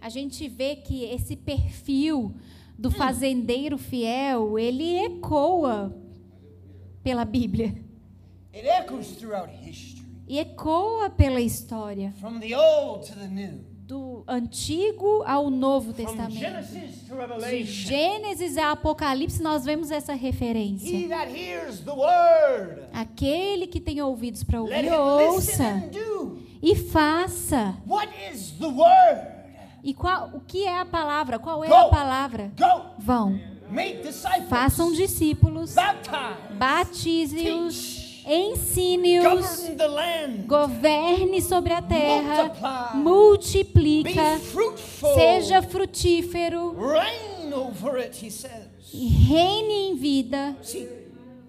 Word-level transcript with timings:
A 0.00 0.08
gente 0.08 0.48
vê 0.48 0.76
que 0.76 1.04
esse 1.04 1.36
perfil 1.36 2.34
do 2.78 2.90
fazendeiro 2.90 3.76
fiel, 3.78 4.58
ele 4.58 4.96
ecoa 4.98 5.94
pela 7.02 7.24
Bíblia 7.24 7.74
e 10.28 10.38
ecoa 10.38 11.10
pela 11.10 11.40
história, 11.40 12.12
do 13.84 14.24
Antigo 14.26 15.22
ao 15.26 15.50
Novo 15.50 15.92
Testamento. 15.92 16.38
De. 17.64 17.64
Gênesis 17.64 18.56
a 18.56 18.70
Apocalipse, 18.72 19.42
nós 19.42 19.64
vemos 19.64 19.90
essa 19.90 20.14
referência. 20.14 20.88
Aquele 22.92 23.66
que 23.66 23.80
tem 23.80 24.00
ouvidos 24.00 24.42
para 24.44 24.60
ouvir, 24.62 24.74
ouça. 24.92 25.90
E 26.62 26.76
faça. 26.76 27.74
What 27.86 28.08
is 28.32 28.52
the 28.58 28.66
word? 28.66 29.32
E 29.84 29.92
qual, 29.92 30.30
o 30.34 30.40
que 30.40 30.64
é 30.64 30.78
a 30.78 30.84
palavra? 30.84 31.38
Qual 31.38 31.64
é 31.64 31.68
Go. 31.68 31.74
a 31.74 31.88
palavra? 31.88 32.52
Go. 32.56 32.82
Vão, 32.98 33.40
Make 33.68 34.02
disciples. 34.02 34.48
façam 34.48 34.92
discípulos, 34.92 35.74
batize-os, 36.56 38.22
ensine-os, 38.24 39.66
governe 40.46 41.42
sobre 41.42 41.72
a 41.72 41.82
terra, 41.82 42.44
Multiply. 42.44 42.96
multiplica, 43.02 44.22
Be 44.36 44.38
fruitful. 44.44 45.14
seja 45.14 45.62
frutífero 45.62 46.76
Reign 46.78 47.52
over 47.54 47.96
it, 47.98 48.24
he 48.24 48.30
says. 48.30 48.68
e 48.94 49.08
reine 49.08 49.90
em 49.90 49.96
vida. 49.96 50.56
See, 50.62 50.86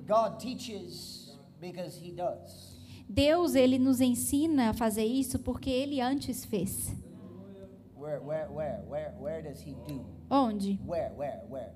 God 0.07 0.39
teaches 0.39 1.31
because 1.61 1.99
he 2.03 2.11
does. 2.11 2.72
Deus, 3.07 3.55
ele 3.55 3.77
nos 3.77 4.02
ensina 4.02 4.70
a 4.70 4.73
fazer 4.73 5.05
isso 5.05 5.39
porque 5.39 5.70
ele 5.70 6.02
antes 6.02 6.45
fez. 6.45 6.91
Where, 7.95 8.20
where, 8.20 8.49
where, 8.49 9.13
where, 9.20 9.41
does 9.44 9.61
he 9.61 9.75
do? 9.88 10.05
Onde? 10.30 10.80
Where, 10.86 11.14
where, 11.16 11.42
where? 11.50 11.72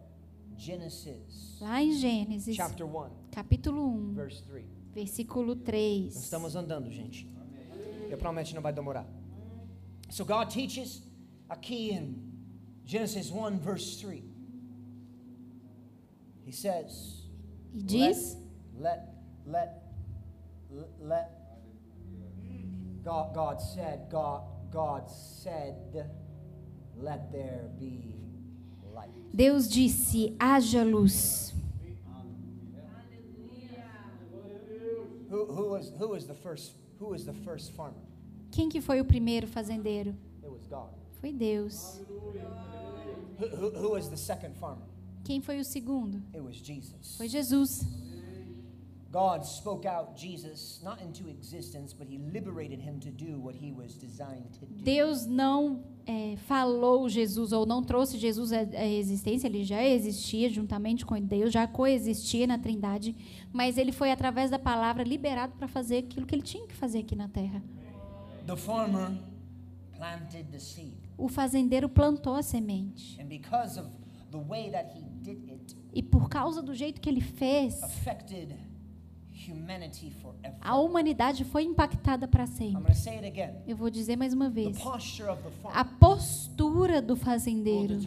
Genesis 0.58 1.58
Lá 1.62 1.82
em 1.82 1.94
Gênesis, 1.94 2.56
chapter 2.56 2.86
1, 2.86 3.10
capítulo 3.32 3.88
1, 3.88 4.14
verse 4.14 4.44
3. 4.44 4.66
versículo 4.94 5.56
Nós 5.56 5.64
3. 5.64 6.16
estamos 6.16 6.56
andando, 6.56 6.90
gente. 6.92 7.30
Eu 8.10 8.18
prometo 8.18 8.48
que 8.48 8.56
não 8.56 8.62
vai 8.62 8.74
demorar. 8.74 9.08
So 10.10 10.26
God 10.26 10.50
teaches 10.50 11.04
aqui 11.48 11.92
in 11.92 12.16
Genesis 12.86 13.30
1 13.30 13.60
verse 13.60 14.00
3. 14.00 14.24
He 16.46 16.52
says, 16.52 17.30
E 17.74 17.84
diz: 17.84 18.38
let 18.80 19.04
let 19.46 19.78
let 19.78 19.87
God 23.04 23.34
God 23.34 23.62
said 23.62 24.10
God 24.10 24.44
God 24.72 25.10
said 25.10 26.10
let 26.98 27.32
there 27.32 27.70
be 27.80 28.16
light. 28.94 29.10
Deus 29.34 29.68
disse: 29.70 30.36
haja 30.40 30.84
luz. 30.84 31.54
Who 35.30 35.46
who 35.46 35.70
was 35.70 35.92
who 35.98 36.10
was 36.10 36.26
the 36.26 36.34
first 36.34 36.74
who 37.00 37.10
was 37.10 37.26
the 37.26 37.34
first 37.34 37.72
farmer? 37.74 38.02
Quem 38.52 38.70
que 38.70 38.82
foi 38.82 39.00
o 39.00 39.06
primeiro 39.06 39.48
fazendeiro? 39.48 40.16
It 40.44 40.50
was 40.50 40.66
God. 40.68 40.90
Foi 41.22 41.32
Deus. 41.32 42.00
Who, 43.40 43.48
who, 43.48 43.70
who 43.70 43.92
was 43.92 44.10
the 44.10 44.18
second 44.18 44.56
farmer? 44.56 44.86
Quem 45.24 45.42
foi 45.42 45.60
o 45.60 45.64
segundo? 45.64 46.22
It 46.34 46.42
was 46.42 46.56
Jesus. 46.56 47.18
Foi 47.18 47.28
Jesus. 47.28 47.86
God 49.12 49.44
spoke 49.46 49.88
out 49.88 50.16
Jesus 50.22 50.82
not 50.84 51.02
into 51.02 51.30
existence, 51.30 51.94
but 51.98 52.08
He 52.10 52.18
liberated 52.18 52.82
him 52.82 53.00
to 53.00 53.10
do 53.10 53.40
what 53.40 53.56
He 53.56 53.72
was 53.72 53.96
designed 53.96 54.50
to 54.60 54.66
do. 54.66 54.84
Deus 54.84 55.26
não 55.26 55.82
é, 56.06 56.36
falou 56.46 57.08
Jesus 57.08 57.52
ou 57.54 57.66
não 57.66 57.82
trouxe 57.82 58.18
Jesus 58.18 58.52
à 58.52 58.60
à 58.60 58.86
existência, 58.86 59.48
ele 59.48 59.64
já 59.64 59.82
existia 59.84 60.50
juntamente 60.50 61.06
com 61.06 61.20
Deus, 61.22 61.54
já 61.54 61.66
coexistia 61.68 62.46
na 62.46 62.58
Trindade, 62.60 63.16
mas 63.54 63.78
ele 63.78 63.92
foi 63.94 64.12
através 64.12 64.50
da 64.52 64.60
palavra 64.60 65.04
liberado 65.04 65.54
para 65.58 65.68
fazer 65.68 66.00
aquilo 66.00 66.26
que 66.26 66.36
ele 66.36 66.42
tinha 66.44 66.68
que 66.68 66.76
fazer 66.76 67.00
aqui 67.00 67.16
na 67.16 67.30
terra. 67.30 67.64
The 68.46 68.56
farmer 68.58 69.12
planted 69.98 70.48
the 70.52 70.60
seed, 70.60 70.94
O 71.18 71.28
fazendeiro 71.30 71.90
plantou 71.90 72.36
a 72.36 72.44
semente. 72.44 73.18
and 73.22 73.26
because 73.28 73.80
of 73.80 73.90
the 74.32 74.38
way 74.38 74.70
that 74.70 74.92
he 74.96 75.02
did 75.24 75.50
it, 75.50 75.76
E 75.94 76.04
por 76.04 76.30
causa 76.30 76.62
do 76.62 76.74
jeito 76.76 77.00
que 77.02 77.10
ele 77.10 77.22
fez, 77.22 77.82
affected. 77.82 78.54
A 80.62 80.78
humanidade 80.78 81.44
foi 81.44 81.64
impactada 81.64 82.28
para 82.28 82.46
sempre. 82.46 82.94
Eu 83.66 83.76
vou 83.76 83.90
dizer 83.90 84.16
mais 84.16 84.34
uma 84.34 84.50
vez. 84.50 84.78
A 85.66 85.86
postura 85.86 87.02
do 87.02 87.16
fazendeiro 87.16 88.00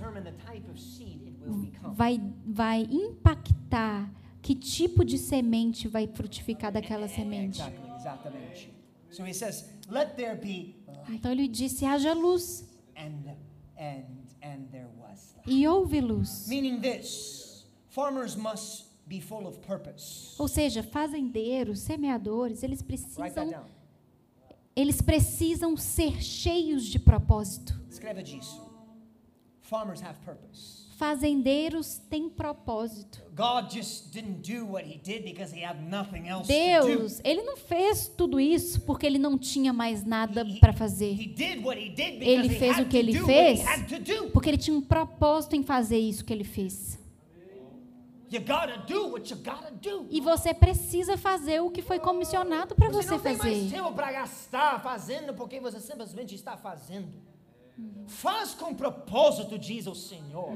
vai, 1.93 2.21
vai 2.45 2.83
impactar 2.83 4.11
que 4.43 4.55
tipo 4.55 5.05
de 5.05 5.19
semente 5.19 5.87
vai 5.89 6.07
frutificar 6.07 6.73
daquela 6.73 7.09
semente. 7.09 7.63
Então 11.09 11.33
ele 11.33 11.49
disse: 11.49 11.85
haja 11.85 12.13
luz. 12.15 12.69
E 15.47 15.67
houve 15.67 16.01
luz. 16.01 16.47
Meaning 16.49 16.81
this, 16.81 17.67
farmers 17.89 18.37
must 18.37 18.90
be 19.11 19.21
full 19.21 19.45
of 19.47 19.59
purpose. 19.59 20.37
Ou 20.39 20.47
seja, 20.47 20.85
fazendeiros, 20.85 21.81
semeadores, 21.81 22.63
eles 22.63 22.81
precisam, 22.81 23.67
eles 24.77 25.03
precisam 25.03 25.77
ser 25.77 26.23
cheios 26.23 26.85
de 26.85 27.01
propósito. 27.01 27.79
Escreva 27.91 28.23
disso. 28.23 28.63
Farmers 29.63 30.01
have 30.01 30.19
purpose. 30.25 30.89
Fazendeiros 30.97 31.99
têm 32.11 32.29
propósito. 32.29 33.23
Deus, 36.47 37.21
ele 37.25 37.43
não 37.43 37.57
fez 37.57 38.07
tudo 38.07 38.39
isso 38.39 38.83
porque 38.83 39.07
ele 39.07 39.19
não 39.19 39.39
tinha 39.39 39.73
mais 39.73 40.05
nada 40.05 40.45
para 40.61 40.73
fazer. 40.75 41.19
Ele 41.19 42.51
fez 42.51 42.79
o 42.79 42.85
que 42.85 42.97
ele 42.97 43.19
fez 43.19 43.63
porque 44.33 44.51
ele 44.51 44.59
tinha 44.59 44.77
um 44.77 44.83
propósito 44.83 45.57
em 45.57 45.63
fazer 45.63 45.99
isso 45.99 46.25
que 46.25 46.33
ele 46.33 46.45
fez. 46.45 47.01
You 47.39 47.49
gotta 47.49 47.49
do 47.49 47.65
what 47.65 47.89
you 47.89 47.89
gotta 47.89 47.89
do. 48.03 48.20
E 50.11 50.21
você 50.21 50.55
precisa 50.55 51.17
fazer 51.19 51.61
o 51.61 51.71
que 51.71 51.83
foi 51.83 51.99
comissionado 51.99 52.75
para 52.77 52.89
Você 52.89 53.03
você 53.03 53.11
não 53.11 53.19
tem 53.19 53.37
mais 53.37 53.55
fazer. 53.55 53.71
tempo 53.71 53.93
para 53.93 54.13
gastar 54.13 54.81
fazendo 54.83 55.35
porque 55.35 55.59
você 55.59 55.81
simplesmente 55.81 56.35
está 56.35 56.57
fazendo. 56.57 57.13
Faz 58.07 58.55
com 58.55 58.75
propósito, 58.75 59.59
diz 59.59 59.87
o 59.87 59.95
Senhor. 59.95 60.53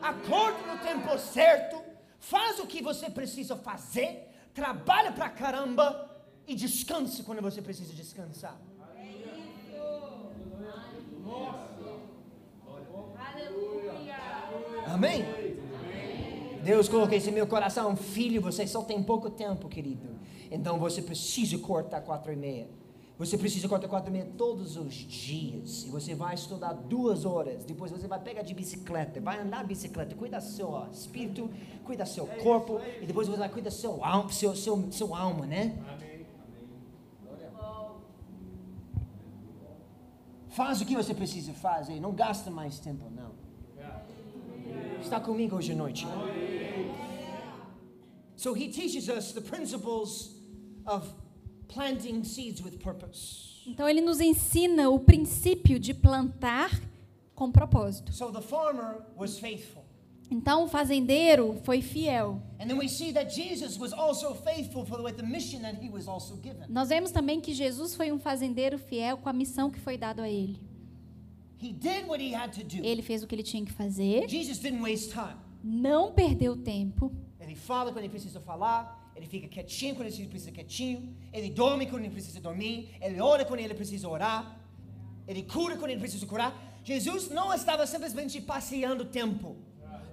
Acorde 0.00 0.62
no 0.66 0.78
tempo 0.78 1.18
certo. 1.18 1.82
Faz 2.18 2.58
o 2.60 2.66
que 2.66 2.82
você 2.82 3.10
precisa 3.10 3.56
fazer. 3.56 4.28
Trabalha 4.54 5.12
pra 5.12 5.28
caramba 5.28 6.10
e 6.46 6.54
descanse 6.54 7.22
quando 7.22 7.42
você 7.42 7.60
precisa 7.60 7.92
descansar. 7.92 8.56
Amém? 14.86 15.24
Deus 16.66 16.88
colocou 16.88 17.16
isso 17.16 17.28
em 17.30 17.32
meu 17.32 17.46
coração, 17.46 17.94
filho, 17.96 18.40
você 18.42 18.66
só 18.66 18.82
tem 18.82 19.00
pouco 19.02 19.30
tempo, 19.30 19.68
querido. 19.68 20.08
Então 20.50 20.78
você 20.80 21.00
precisa 21.00 21.56
cortar 21.58 22.00
quatro 22.00 22.32
e 22.32 22.36
meia. 22.36 22.66
Você 23.18 23.38
precisa 23.38 23.66
cortar 23.68 23.86
quatro 23.88 24.10
e 24.10 24.12
meia 24.12 24.28
todos 24.36 24.76
os 24.76 24.92
dias. 24.94 25.84
E 25.84 25.88
você 25.88 26.12
vai 26.14 26.34
estudar 26.34 26.72
duas 26.74 27.24
horas. 27.24 27.64
Depois 27.64 27.90
você 27.92 28.06
vai 28.08 28.18
pegar 28.20 28.42
de 28.42 28.52
bicicleta, 28.52 29.20
vai 29.20 29.38
andar 29.40 29.62
de 29.62 29.68
bicicleta, 29.68 30.14
cuida 30.16 30.38
do 30.38 30.44
seu 30.44 30.68
espírito, 30.92 31.48
cuida 31.84 32.02
do 32.04 32.10
seu 32.10 32.26
corpo. 32.26 32.80
E 33.00 33.06
depois 33.06 33.28
você 33.28 33.38
vai 33.38 33.48
cuidar 33.48 33.70
do 33.70 33.74
seu, 33.76 34.04
al- 34.04 34.28
seu, 34.28 34.54
seu, 34.56 34.90
seu 34.90 35.14
alma, 35.14 35.46
né? 35.46 35.78
Faz 40.48 40.80
o 40.80 40.84
que 40.84 40.96
você 40.96 41.14
precisa 41.14 41.52
fazer. 41.52 42.00
Não 42.00 42.12
gasta 42.12 42.50
mais 42.50 42.78
tempo, 42.80 43.04
não. 43.14 43.30
Está 45.00 45.20
comigo 45.20 45.54
hoje 45.56 45.72
à 45.72 45.76
noite. 45.76 46.06
So 48.36 48.54
he 48.54 48.68
teaches 48.68 49.08
us 49.08 49.32
the 49.32 49.40
principles 49.40 50.34
of 50.86 51.08
planting 51.68 52.22
seeds 52.24 52.62
with 52.62 52.78
purpose. 52.78 53.62
Então 53.66 53.88
ele 53.88 54.00
nos 54.00 54.20
ensina 54.20 54.88
o 54.90 55.00
princípio 55.00 55.78
de 55.78 55.92
plantar 55.92 56.70
com 57.34 57.50
propósito. 57.50 58.12
So 58.12 58.30
the 58.30 58.40
farmer 58.42 59.02
was 59.16 59.38
faithful. 59.38 59.84
Então 60.30 60.64
o 60.64 60.68
fazendeiro 60.68 61.60
foi 61.64 61.80
fiel. 61.80 62.42
And 62.60 62.66
then 62.66 62.78
we 62.78 62.88
see 62.88 63.12
that 63.12 63.32
Jesus 63.34 63.78
was 63.78 63.92
also 63.92 64.34
faithful 64.34 64.84
for 64.84 65.00
with 65.00 65.14
the 65.14 65.22
mission 65.22 65.62
that 65.62 65.78
he 65.80 65.88
was 65.88 66.06
also 66.08 66.36
given. 66.36 66.66
Nós 66.68 66.88
vemos 66.88 67.10
também 67.10 67.40
que 67.40 67.52
Jesus 67.54 67.94
foi 67.94 68.10
um 68.12 68.18
fazendeiro 68.18 68.78
fiel 68.78 69.16
com 69.18 69.28
a 69.28 69.32
missão 69.32 69.70
que 69.70 69.78
foi 69.80 69.96
dada 69.96 70.22
a 70.22 70.28
ele. 70.28 70.60
He 71.62 71.72
did 71.72 72.06
what 72.06 72.22
he 72.22 72.34
had 72.34 72.50
to 72.52 72.64
do. 72.64 72.84
Ele 72.84 73.02
fez 73.02 73.22
o 73.22 73.26
que 73.26 73.34
ele 73.34 73.42
tinha 73.42 73.64
que 73.64 73.72
fazer, 73.72 74.28
Jesus 74.28 74.58
didn't 74.58 74.82
waste 74.82 75.10
time. 75.12 75.36
não 75.62 76.12
perdeu 76.12 76.56
tempo. 76.56 77.10
Ele 77.46 77.54
fala 77.54 77.92
quando 77.92 77.98
ele 78.04 78.08
precisa 78.08 78.40
falar, 78.40 79.12
ele 79.14 79.26
fica 79.26 79.46
quietinho 79.46 79.94
quando 79.94 80.08
ele 80.08 80.26
precisa 80.26 80.50
quietinho, 80.50 81.16
ele 81.32 81.48
dorme 81.48 81.86
quando 81.86 82.02
ele 82.02 82.12
precisa 82.12 82.40
dormir, 82.40 82.90
ele 83.00 83.20
ora 83.20 83.44
quando 83.44 83.60
ele 83.60 83.72
precisa 83.72 84.08
orar. 84.08 84.58
ele 85.28 85.42
cura 85.42 85.76
quando 85.76 85.90
ele 85.90 86.00
precisa 86.00 86.26
curar. 86.26 86.50
Jesus 86.84 87.30
não 87.30 87.52
estava 87.54 87.86
simplesmente 87.86 88.40
passeando 88.40 89.04
o 89.04 89.06
tempo. 89.06 89.56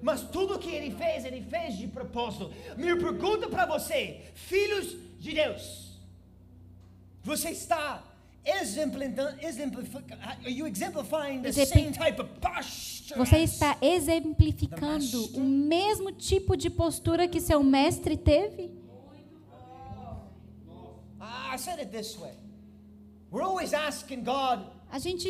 Mas 0.01 0.21
tudo 0.21 0.59
que 0.59 0.69
ele 0.69 0.95
fez, 0.95 1.25
ele 1.25 1.41
fez 1.41 1.77
de 1.77 1.87
propósito. 1.87 2.51
Minha 2.77 2.97
pergunta 2.97 3.47
para 3.47 3.65
você, 3.65 4.21
filhos 4.35 4.95
de 5.19 5.33
Deus, 5.33 5.97
você 7.23 7.49
está 7.51 8.03
Você 13.15 13.37
está 13.37 13.77
exemplificando 13.81 15.37
o 15.37 15.41
mesmo 15.41 16.11
tipo 16.11 16.57
de 16.57 16.69
postura 16.69 17.27
que 17.27 17.39
seu 17.39 17.63
mestre 17.63 18.17
teve? 18.17 18.71
Ah, 21.19 21.51
A 24.91 24.99
gente 24.99 25.27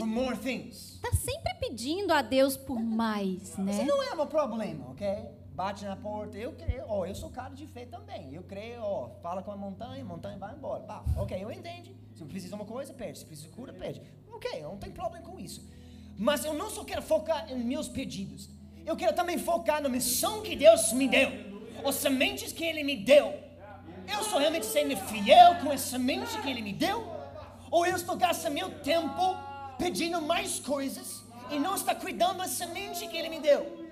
está 0.95 1.11
sempre 1.15 1.53
pedindo 1.59 2.11
a 2.11 2.21
Deus 2.21 2.57
por 2.57 2.81
mais, 2.81 3.43
Isso 3.43 3.61
né? 3.61 3.85
não 3.85 4.01
é 4.03 4.13
um 4.13 4.27
problema, 4.27 4.89
ok? 4.89 5.07
Bate 5.53 5.85
na 5.85 5.95
porta, 5.95 6.35
eu 6.35 6.53
creio, 6.53 6.83
ó, 6.87 7.05
eu 7.05 7.13
sou 7.13 7.29
cara 7.29 7.53
de 7.53 7.67
fé 7.67 7.85
também. 7.85 8.33
Eu 8.33 8.41
creio, 8.41 8.81
ó, 8.81 9.09
fala 9.21 9.43
com 9.43 9.51
a 9.51 9.55
montanha, 9.55 10.01
a 10.01 10.05
montanha 10.05 10.35
vai 10.35 10.55
embora. 10.55 10.81
Tá, 10.83 11.03
ok, 11.15 11.37
eu 11.41 11.51
entendo. 11.51 11.95
Se 12.15 12.25
precisa 12.25 12.49
de 12.49 12.55
uma 12.55 12.65
coisa, 12.65 12.91
pede. 12.91 13.19
Se 13.19 13.25
precisa 13.25 13.49
de 13.49 13.53
cura, 13.53 13.71
pede. 13.71 14.01
Ok, 14.31 14.61
não 14.63 14.77
tenho 14.77 14.93
problema 14.93 15.23
com 15.23 15.39
isso. 15.39 15.63
Mas 16.17 16.43
eu 16.43 16.55
não 16.55 16.71
só 16.71 16.83
quero 16.83 17.03
focar 17.03 17.51
em 17.51 17.63
meus 17.63 17.87
pedidos. 17.87 18.49
Eu 18.83 18.95
quero 18.95 19.15
também 19.15 19.37
focar 19.37 19.79
na 19.79 19.89
missão 19.89 20.41
que 20.41 20.55
Deus 20.55 20.91
me 20.91 21.07
deu. 21.07 21.29
As 21.85 21.95
sementes 21.95 22.51
que 22.51 22.63
Ele 22.63 22.83
me 22.83 22.97
deu. 22.97 23.33
Eu 24.11 24.23
sou 24.23 24.39
realmente 24.39 24.65
sendo 24.65 24.97
fiel 24.97 25.59
com 25.61 25.71
a 25.71 25.77
semente 25.77 26.35
que 26.41 26.49
Ele 26.49 26.63
me 26.63 26.73
deu? 26.73 27.07
Ou 27.69 27.85
eu 27.85 27.95
estou 27.95 28.15
gastando 28.17 28.53
meu 28.53 28.71
tempo 28.79 29.35
pedindo 29.77 30.19
mais 30.21 30.59
coisas 30.59 31.23
e 31.51 31.59
não 31.59 31.75
está 31.75 31.93
cuidando 31.93 32.37
da 32.39 32.47
semente 32.47 33.07
que 33.07 33.17
Ele 33.17 33.29
me 33.29 33.39
deu? 33.39 33.82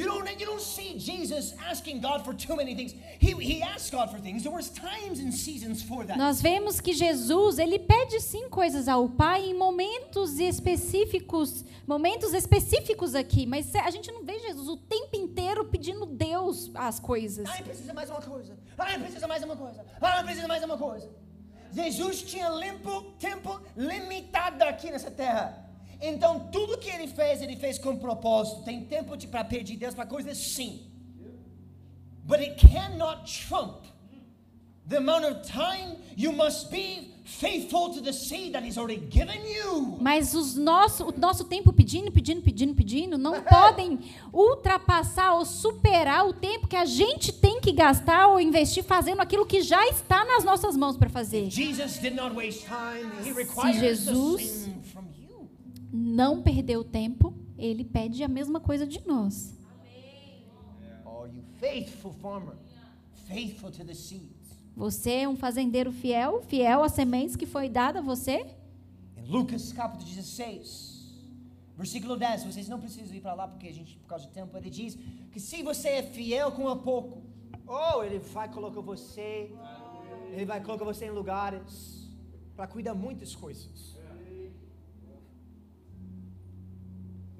You 0.00 0.06
don't, 0.06 0.40
you 0.40 0.46
don't 0.46 0.62
see 0.62 0.98
Jesus 0.98 1.54
asking 1.68 2.00
God 2.00 2.24
for 2.24 2.32
too 2.32 2.56
many 2.56 2.74
things. 2.74 2.94
He, 3.18 3.34
he 3.34 3.62
asked 3.62 3.92
God 3.92 4.10
for 4.10 4.18
things. 4.18 4.42
There 4.42 4.50
was 4.50 4.70
times 4.70 5.20
and 5.20 5.30
seasons 5.30 5.82
for 5.82 6.06
that. 6.06 6.16
Nós 6.16 6.40
vemos 6.40 6.80
que 6.80 6.94
Jesus, 6.94 7.58
ele 7.58 7.78
pede 7.78 8.18
sim 8.18 8.48
coisas 8.48 8.88
ao 8.88 9.10
Pai 9.10 9.44
em 9.44 9.54
momentos 9.54 10.38
específicos, 10.38 11.66
momentos 11.86 12.32
específicos 12.32 13.14
aqui, 13.14 13.44
mas 13.44 13.74
a 13.74 13.90
gente 13.90 14.10
não 14.10 14.24
vê 14.24 14.38
Jesus 14.38 14.68
o 14.68 14.78
tempo 14.78 15.16
inteiro 15.16 15.66
pedindo 15.66 16.06
Deus 16.06 16.70
as 16.74 16.98
coisas. 16.98 17.46
Ai, 17.46 17.62
precisa 17.62 17.92
mais 17.92 18.08
uma 18.08 18.22
coisa. 18.22 18.56
Ai, 18.78 18.98
precisa 18.98 19.28
mais 19.28 19.44
uma 19.44 19.56
coisa. 19.56 19.84
Ai, 20.00 20.24
precisa 20.24 20.48
mais 20.48 20.64
uma 20.64 20.78
coisa. 20.78 21.10
Jesus 21.72 22.22
tinha 22.22 22.48
limpo, 22.48 23.02
tempo 23.18 23.60
limitado 23.76 24.64
aqui 24.64 24.90
nessa 24.90 25.10
terra. 25.10 25.69
Então, 26.02 26.48
tudo 26.50 26.78
que 26.78 26.88
ele 26.88 27.06
fez, 27.08 27.42
ele 27.42 27.56
fez 27.56 27.78
com 27.78 27.96
propósito. 27.96 28.62
Tem 28.62 28.84
tempo 28.84 29.16
de- 29.16 29.26
para 29.28 29.44
pedir 29.44 29.76
Deus 29.76 29.94
para 29.94 30.06
coisas, 30.06 30.36
sim. 30.38 30.80
But 32.24 32.40
it 32.40 32.56
cannot 32.66 33.24
trump 33.48 33.84
the 34.88 34.96
amount 34.98 35.24
of 35.24 35.42
time 35.42 35.96
you 36.16 36.32
must 36.32 36.70
be 36.70 37.14
faithful 37.24 37.90
to 37.90 38.00
the 38.00 38.12
seed 38.12 38.52
that 38.52 38.64
He's 38.66 38.78
already 38.78 39.06
given 39.10 39.40
you. 39.46 39.98
Mas 40.00 40.34
os 40.34 40.54
nosso, 40.56 41.08
o 41.08 41.12
nosso 41.18 41.44
tempo 41.44 41.72
pedindo, 41.72 42.10
pedindo, 42.10 42.40
pedindo, 42.42 42.74
pedindo, 42.74 43.18
não 43.18 43.42
podem 43.44 43.98
ultrapassar 44.32 45.34
ou 45.34 45.44
superar 45.44 46.26
o 46.26 46.32
tempo 46.32 46.66
que 46.66 46.76
a 46.76 46.84
gente 46.84 47.32
tem 47.32 47.60
que 47.60 47.72
gastar 47.72 48.28
ou 48.28 48.40
investir 48.40 48.82
fazendo 48.84 49.20
aquilo 49.20 49.44
que 49.46 49.60
já 49.62 49.86
está 49.88 50.24
nas 50.24 50.44
nossas 50.44 50.76
mãos 50.76 50.96
para 50.96 51.08
fazer. 51.10 51.50
Jesus 51.50 51.98
did 51.98 52.14
not 52.14 52.34
waste 52.34 52.64
time. 52.64 53.10
He 53.24 53.32
requires 53.32 53.76
Jesus- 53.80 54.40
the 54.42 54.46
same 54.48 54.82
from 54.82 55.04
you. 55.18 55.48
Não 55.92 56.40
perder 56.40 56.76
o 56.76 56.84
tempo, 56.84 57.34
ele 57.58 57.84
pede 57.84 58.22
a 58.22 58.28
mesma 58.28 58.60
coisa 58.60 58.86
de 58.86 59.04
nós. 59.06 59.58
Você 64.76 65.10
é 65.10 65.28
um 65.28 65.36
fazendeiro 65.36 65.92
fiel, 65.92 66.42
fiel 66.42 66.82
às 66.82 66.92
sementes 66.92 67.34
que 67.34 67.44
foi 67.44 67.68
dada 67.68 67.98
a 67.98 68.02
você? 68.02 68.46
Em 69.16 69.26
Lucas 69.26 69.72
capítulo 69.72 70.08
16, 70.08 70.90
versículo 71.76 72.16
10, 72.16 72.44
vocês 72.44 72.68
não 72.68 72.80
precisam 72.80 73.14
ir 73.14 73.20
para 73.20 73.34
lá 73.34 73.48
porque 73.48 73.66
a 73.66 73.72
gente, 73.72 73.96
por 73.98 74.06
causa 74.06 74.26
do 74.26 74.32
tempo, 74.32 74.56
ele 74.56 74.70
diz 74.70 74.96
que 75.32 75.40
se 75.40 75.62
você 75.62 75.88
é 75.88 76.02
fiel 76.02 76.52
com 76.52 76.68
a 76.68 76.76
pouco, 76.76 77.22
oh, 77.66 78.02
ele 78.02 78.20
vai 78.20 78.48
colocar 78.48 78.80
você, 78.80 79.52
ele 80.32 80.44
vai 80.44 80.62
colocar 80.62 80.84
você 80.84 81.06
em 81.06 81.10
lugares 81.10 82.08
para 82.56 82.66
cuidar 82.66 82.94
muitas 82.94 83.34
coisas. 83.34 83.99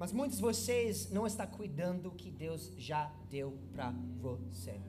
Mas 0.01 0.11
muitos 0.11 0.37
de 0.37 0.41
vocês 0.41 1.11
não 1.11 1.27
estão 1.27 1.45
cuidando 1.45 2.07
o 2.07 2.15
que 2.15 2.31
Deus 2.31 2.73
já 2.75 3.13
deu 3.29 3.55
para 3.71 3.91
você. 4.19 4.81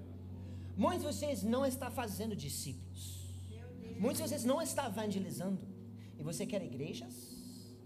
Muitos 0.75 1.03
de 1.03 1.06
vocês 1.12 1.43
não 1.43 1.67
estão 1.67 1.91
fazendo 1.91 2.35
discípulos. 2.35 3.29
Muitos 3.99 4.23
de 4.23 4.29
vocês 4.31 4.43
não 4.43 4.62
estão 4.62 4.87
evangelizando. 4.87 5.61
E 6.19 6.23
você 6.23 6.47
quer 6.47 6.62
igrejas? 6.62 7.14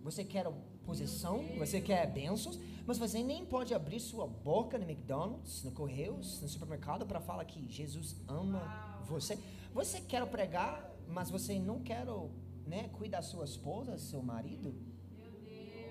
Você 0.05 0.23
quer 0.23 0.47
posição? 0.85 1.45
Você 1.59 1.81
quer 1.81 2.07
bênçãos? 2.07 2.61
Mas 2.87 2.97
você 2.97 3.21
nem 3.25 3.45
pode 3.45 3.75
abrir 3.75 3.99
sua 3.99 4.29
boca 4.29 4.79
no 4.79 4.85
McDonald's, 4.89 5.65
no 5.65 5.73
Correios, 5.73 6.41
no 6.41 6.49
supermercado 6.49 7.05
para 7.07 7.21
falar 7.21 7.45
que 7.45 7.69
Jesus 7.69 8.15
ama 8.29 9.03
você. 9.05 9.37
Você 9.75 10.01
quer 10.01 10.25
pregar, 10.29 10.95
mas 11.09 11.29
você 11.29 11.59
não 11.59 11.83
quer 11.83 12.07
né, 12.65 12.89
cuidar 12.91 13.19
da 13.19 13.23
sua 13.25 13.45
esposa, 13.45 13.99
seu 13.99 14.23
marido? 14.23 14.96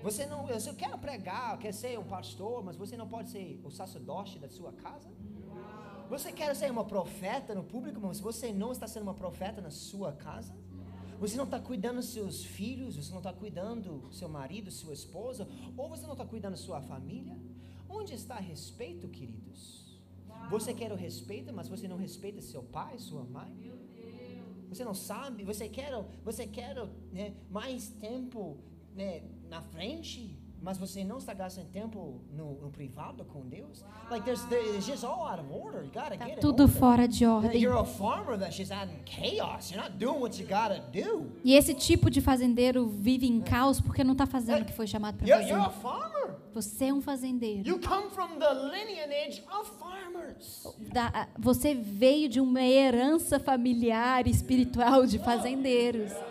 Você 0.02 0.26
não, 0.26 0.46
você 0.46 0.72
quer 0.72 0.96
pregar, 0.98 1.58
quer 1.58 1.72
ser 1.72 1.98
um 1.98 2.04
pastor, 2.04 2.64
mas 2.64 2.76
você 2.76 2.96
não 2.96 3.08
pode 3.08 3.30
ser 3.30 3.60
o 3.64 3.70
sacerdote 3.70 4.38
da 4.38 4.48
sua 4.48 4.72
casa? 4.72 5.08
Você 6.08 6.30
quer 6.30 6.54
ser 6.54 6.70
uma 6.70 6.84
profeta 6.84 7.54
no 7.54 7.64
público, 7.64 8.00
mas 8.00 8.20
você 8.20 8.52
não 8.52 8.70
está 8.70 8.86
sendo 8.86 9.02
uma 9.02 9.14
profeta 9.14 9.60
na 9.60 9.70
sua 9.70 10.12
casa? 10.12 10.54
Você 11.18 11.36
não 11.36 11.44
está 11.44 11.58
cuidando 11.58 11.96
dos 11.96 12.10
seus 12.10 12.44
filhos, 12.44 12.94
você 12.96 13.10
não 13.10 13.18
está 13.18 13.32
cuidando 13.32 13.98
do 13.98 14.12
seu 14.12 14.28
marido, 14.28 14.70
sua 14.70 14.92
esposa, 14.92 15.48
ou 15.76 15.88
você 15.88 16.04
não 16.04 16.12
está 16.12 16.24
cuidando 16.24 16.52
da 16.52 16.58
sua 16.58 16.80
família? 16.80 17.36
Onde 17.88 18.14
está 18.14 18.36
respeito, 18.36 19.08
queridos? 19.08 19.98
Você 20.50 20.72
quer 20.74 20.92
o 20.92 20.96
respeito, 20.96 21.52
mas 21.52 21.68
você 21.68 21.88
não 21.88 21.96
respeita 21.96 22.40
seu 22.40 22.62
pai, 22.62 22.98
sua 22.98 23.24
mãe? 23.24 23.72
Você 24.68 24.84
não 24.84 24.94
sabe, 24.94 25.42
você 25.42 25.68
quer, 25.68 25.90
você 26.22 26.46
quer 26.46 26.76
né, 27.12 27.34
mais 27.50 27.88
tempo 27.88 28.58
né, 28.96 29.22
na 29.48 29.60
frente, 29.60 30.36
mas 30.62 30.78
você 30.78 31.04
não 31.04 31.18
está 31.18 31.32
gastando 31.34 31.66
tempo 31.68 32.20
no, 32.32 32.54
no 32.54 32.70
privado 32.70 33.24
com 33.26 33.46
Deus? 33.46 33.84
Like 34.10 34.24
there's, 34.24 34.42
there's 34.44 34.84
just 34.86 35.04
all 35.04 35.28
out 35.28 35.38
of 35.40 35.52
order. 35.52 35.84
You 35.84 35.90
gotta 35.92 36.16
Tá 36.16 36.24
get 36.26 36.40
tudo 36.40 36.62
order. 36.64 36.74
fora 36.78 37.06
de 37.06 37.22
Yeah, 37.24 37.36
ordem. 37.46 37.60
You're 37.62 37.78
a 37.80 37.84
farmer 37.84 38.36
that's 38.38 38.56
just 38.56 38.72
adding 38.72 38.98
chaos. 39.04 39.70
You're 39.70 39.82
not 39.82 39.98
doing 39.98 40.18
what 40.20 40.40
you 40.40 40.46
gotta 40.48 40.80
do. 40.90 41.30
E 41.44 41.54
esse 41.54 41.74
tipo 41.74 42.10
de 42.10 42.20
fazendeiro 42.20 42.86
vive 42.88 43.26
em 43.26 43.40
caos 43.40 43.80
porque 43.80 44.02
não 44.02 44.12
está 44.12 44.26
fazendo 44.26 44.62
o 44.62 44.64
que 44.64 44.72
foi 44.72 44.86
chamado 44.86 45.18
para 45.18 45.28
You're, 45.28 45.46
you're 45.48 45.60
a 45.64 45.70
fazer. 45.70 45.82
farmer. 45.82 46.36
Você 46.54 46.86
é 46.86 46.92
um 46.94 47.02
fazendeiro. 47.02 47.68
You 47.68 47.78
come 47.78 48.08
from 48.10 48.38
the 48.38 48.52
lineage 48.54 49.44
of 49.60 49.70
farmers. 49.78 50.66
Da- 50.90 51.28
você 51.38 51.74
veio 51.74 52.30
de 52.30 52.40
uma 52.40 52.62
herança 52.62 53.38
familiar, 53.38 54.26
espiritual 54.26 55.04
de 55.06 55.18
fazendeiros. 55.18 56.10
God 56.12 56.22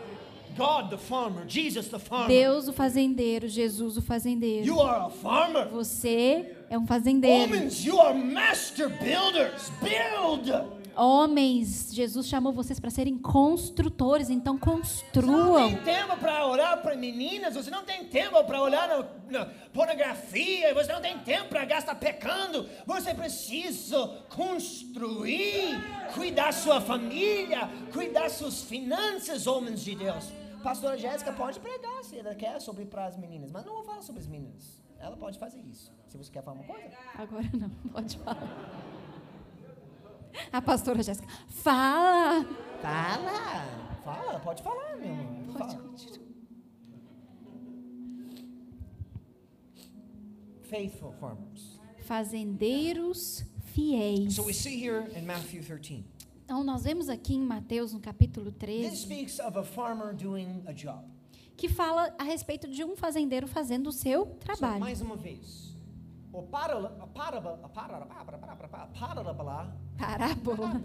Deus 2.28 2.68
o 2.68 2.74
fazendeiro, 2.74 3.48
Jesus 3.48 3.98
o 3.98 4.02
fazendeiro. 4.02 4.66
You 4.66 4.82
are 4.82 5.06
a 5.08 5.10
farmer. 5.10 5.68
Você 5.70 6.56
é 6.70 6.78
um 6.78 6.88
fazendeiro. 6.88 7.54
Homens, 7.54 7.86
you 7.86 8.00
are 8.00 8.18
master 8.18 8.90
builders. 8.90 9.72
Build. 9.82 10.86
Homens, 10.98 11.94
Jesus 11.94 12.26
chamou 12.26 12.54
vocês 12.54 12.80
para 12.80 12.90
serem 12.90 13.18
construtores, 13.18 14.30
então 14.30 14.58
Você 14.58 14.66
não 14.66 14.74
construam. 14.74 15.68
tem 15.68 15.84
tempo 15.84 16.16
para 16.18 16.48
orar 16.48 16.82
para 16.82 16.96
meninas, 16.96 17.54
você 17.54 17.70
não 17.70 17.84
tem 17.84 18.06
tempo 18.06 18.42
para 18.46 18.62
olhar 18.62 18.88
na, 18.88 19.06
na 19.40 19.46
pornografia, 19.74 20.74
você 20.74 20.94
não 20.94 21.02
tem 21.02 21.18
tempo 21.20 21.50
para 21.50 21.66
gastar 21.66 21.96
pecando. 21.96 22.66
Você 22.86 23.14
precisa 23.14 24.08
construir, 24.30 25.78
cuidar 26.14 26.54
sua 26.54 26.80
família, 26.80 27.70
cuidar 27.92 28.30
suas 28.30 28.62
finanças, 28.64 29.48
homens 29.48 29.84
de 29.84 29.96
Deus. 29.96 30.24
Pastora 30.66 30.98
Jéssica 30.98 31.32
pode 31.32 31.60
pregar 31.60 32.04
se 32.04 32.18
ela 32.18 32.34
quer 32.34 32.60
sobre 32.60 32.86
para 32.86 33.06
as 33.06 33.16
meninas, 33.16 33.52
mas 33.52 33.64
não 33.64 33.76
vou 33.76 33.84
falar 33.84 34.02
sobre 34.02 34.22
as 34.22 34.28
meninas. 34.28 34.82
Ela 34.98 35.16
pode 35.16 35.38
fazer 35.38 35.62
isso. 35.62 35.94
Se 36.08 36.18
você 36.18 36.32
quer 36.32 36.42
falar 36.42 36.58
uma 36.60 36.66
coisa. 36.66 36.98
Agora 37.14 37.48
não, 37.54 37.70
pode 37.92 38.18
falar. 38.18 38.92
A 40.52 40.62
pastora 40.64 41.04
Jéssica, 41.04 41.28
fala. 41.50 42.44
Fala, 42.82 44.00
fala, 44.04 44.40
pode 44.40 44.64
falar, 44.64 44.96
meu 44.98 45.08
irmão. 45.08 45.54
Pode 45.54 45.78
continuar. 45.78 46.26
Faithful 50.64 51.12
farmers. 51.20 51.80
Fazendeiros 52.08 53.46
fiéis. 53.72 54.34
So 54.34 54.42
we 54.42 54.54
see 54.54 54.84
here 54.84 55.08
in 55.16 55.28
Matthew 55.28 55.62
13. 55.62 56.15
Então, 56.46 56.64
nós 56.64 56.84
vemos 56.84 57.10
aqui 57.10 57.34
em 57.34 57.42
Mateus, 57.42 57.92
no 57.92 58.00
capítulo 58.00 58.52
This 58.52 58.60
13, 58.60 58.96
speaks 58.98 59.40
of 59.40 59.58
a 59.58 59.64
farmer 59.64 60.14
doing 60.16 60.62
a 60.68 60.72
job. 60.74 61.04
que 61.58 61.68
fala 61.68 62.14
a 62.20 62.24
respeito 62.24 62.68
de 62.68 62.84
um 62.84 62.96
fazendeiro 62.96 63.48
fazendo 63.48 63.88
o 63.88 63.92
seu 63.92 64.26
So, 64.26 64.36
trabalho. 64.36 64.80
mais 64.80 65.02
uma 65.02 65.16
vez. 65.16 65.74
O 66.32 66.44
parábola, 66.44 66.96
a 67.02 67.08
parábola, 67.08 67.60
a 67.64 67.70
parábola, 67.70 68.04
a 68.04 68.08
parábola, 68.08 68.38
a 68.38 68.88
parábola, 69.00 69.72
Parábola. 69.98 70.82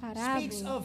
parable 0.00 0.40
speaks 0.40 0.62
Parábola. 0.62 0.80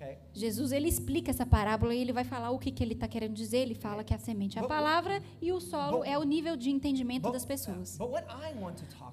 Okay? 0.00 0.16
Jesus 0.32 0.72
ele 0.72 0.88
explica 0.88 1.30
essa 1.30 1.44
parábola 1.44 1.94
e 1.94 2.00
ele 2.00 2.12
vai 2.12 2.24
falar 2.24 2.50
o 2.52 2.58
que, 2.58 2.70
que 2.70 2.82
ele 2.82 2.94
está 2.94 3.06
querendo 3.06 3.34
dizer. 3.34 3.58
Ele 3.58 3.74
fala 3.74 4.02
que 4.02 4.14
a 4.14 4.18
semente 4.18 4.56
é 4.56 4.60
a 4.60 4.62
But- 4.62 4.70
palavra 4.70 5.22
e 5.42 5.52
o 5.52 5.60
solo 5.60 5.98
but- 5.98 6.06
é 6.08 6.18
o 6.18 6.22
nível 6.22 6.56
de 6.56 6.70
entendimento 6.70 7.24
But, 7.24 7.32
das 7.34 7.44
pessoas. 7.44 7.98
talk 7.98 8.12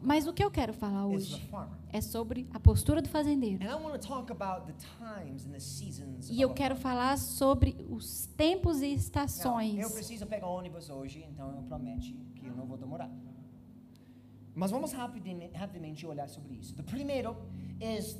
Mas 0.01 0.25
o 0.27 0.33
que 0.33 0.41
eu 0.43 0.49
quero 0.49 0.71
falar 0.73 1.05
hoje 1.05 1.45
é 1.91 1.99
sobre 1.99 2.47
a 2.53 2.59
postura 2.59 3.01
do 3.01 3.09
fazendeiro. 3.09 3.61
And 3.65 3.69
I 3.69 3.73
want 3.83 3.99
to 4.01 4.07
talk 4.07 4.31
about 4.31 4.65
the 4.67 4.73
times 4.97 5.45
and 5.45 5.51
the 5.51 5.59
seasons. 5.59 6.29
E 6.29 6.39
eu 6.39 6.53
quero 6.53 6.75
falar 6.75 7.17
sobre 7.17 7.85
os 7.89 8.27
tempos 8.37 8.81
e 8.81 8.87
Now, 8.87 8.95
estações. 8.95 9.77
eu 9.79 9.89
preciso 9.91 10.25
pegar 10.25 10.47
ônibus 10.47 10.89
hoje, 10.89 11.25
então 11.29 11.53
eu 11.53 11.63
prometo 11.63 12.13
que 12.35 12.45
eu 12.45 12.55
não 12.55 12.65
vou 12.65 12.77
demorar. 12.77 13.11
Mas 14.55 14.71
vamos 14.71 14.91
rapidamente, 14.91 16.05
olhar 16.07 16.27
sobre 16.27 16.55
isso. 16.55 16.73
The 16.75 16.81
primeiro 16.83 17.35
is, 17.79 18.17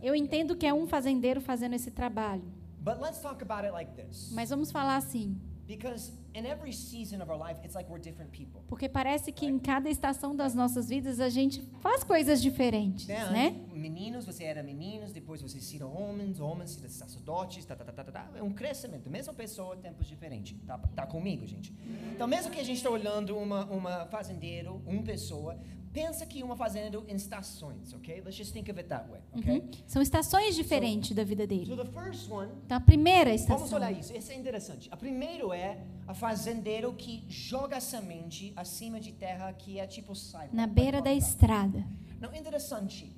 Eu 0.00 0.14
entendo 0.14 0.56
que 0.56 0.64
é 0.66 0.72
um 0.72 0.86
fazendeiro 0.86 1.40
fazendo 1.40 1.74
esse 1.74 1.90
trabalho. 1.90 2.44
But 2.78 3.00
let's 3.00 3.20
talk 3.20 3.42
about 3.42 3.64
it 3.64 3.72
like 3.72 3.92
this. 3.92 4.30
Mas 4.32 4.50
vamos 4.50 4.70
falar 4.70 4.96
assim, 4.96 5.36
Because 5.66 6.12
in 6.34 6.44
every 6.44 6.72
season 6.72 7.22
of 7.22 7.30
our 7.30 7.38
life, 7.38 7.60
it's 7.64 7.74
like 7.74 7.88
we're 7.88 8.02
different 8.02 8.30
people. 8.32 8.60
porque 8.66 8.88
parece 8.88 9.30
que 9.32 9.46
em 9.46 9.58
cada 9.58 9.88
estação 9.88 10.34
das 10.34 10.54
nossas 10.54 10.88
vidas 10.88 11.20
a 11.20 11.28
gente 11.28 11.62
faz 11.80 12.02
coisas 12.02 12.42
diferentes, 12.42 13.06
Né? 13.06 13.30
né? 13.30 13.56
Meninos, 13.72 14.26
você 14.26 14.44
era 14.44 14.62
meninos, 14.62 15.12
depois 15.12 15.40
você 15.40 15.60
se 15.60 15.82
homens, 15.82 16.40
homens 16.40 16.72
se 16.72 16.88
sacerdotes, 16.90 17.64
tá, 17.64 17.76
tá, 17.76 17.84
tá, 17.84 17.92
tá, 17.92 18.04
tá, 18.04 18.12
tá. 18.12 18.30
É 18.34 18.42
um 18.42 18.52
crescimento. 18.52 19.08
Mesma 19.08 19.32
pessoa, 19.32 19.76
tempos 19.76 20.06
diferentes. 20.06 20.56
Tá, 20.66 20.78
tá 20.78 21.06
comigo, 21.06 21.46
gente? 21.46 21.72
Então, 22.12 22.26
mesmo 22.26 22.50
que 22.50 22.58
a 22.60 22.64
gente 22.64 22.76
está 22.78 22.90
olhando 22.90 23.36
uma, 23.36 23.64
uma 23.66 24.06
fazendeiro, 24.06 24.82
uma 24.84 25.02
pessoa, 25.02 25.56
pensa 25.92 26.24
que 26.24 26.42
uma 26.42 26.56
fazenda 26.56 27.02
em 27.08 27.14
estações, 27.14 27.92
ok? 27.92 28.20
Let's 28.24 28.36
just 28.36 28.52
think 28.52 28.70
of 28.70 28.78
it 28.78 28.88
that 28.88 29.08
way? 29.10 29.20
Uhum. 29.34 29.68
São 29.86 30.00
estações 30.00 30.54
diferentes 30.54 31.14
da 31.14 31.22
vida 31.24 31.42
So 31.42 31.48
dele. 31.48 31.76
the 31.76 31.84
first 31.92 32.30
one, 32.30 32.50
Então 32.64 32.76
a 32.78 32.80
primeira 32.80 33.30
vamos 33.30 33.42
estação, 33.42 33.76
olhar 33.78 33.92
isso. 33.92 34.12
Esse 34.14 34.32
é 34.32 34.36
interessante. 34.36 34.88
A 34.90 34.96
primeiro 34.96 35.52
é 35.52 35.78
a 36.06 36.14
fazendeiro 36.14 36.92
que 36.94 37.22
joga 37.28 37.76
a 37.76 37.80
semente 37.80 38.52
acima 38.56 38.98
de 38.98 39.12
terra 39.12 39.52
que 39.52 39.78
é 39.78 39.86
tipo 39.86 40.14
sidewalk. 40.14 40.54
na 40.56 40.66
beira 40.66 41.00
da 41.02 41.12
estrada. 41.12 41.84
Não, 42.20 42.34
interessante. 42.34 43.12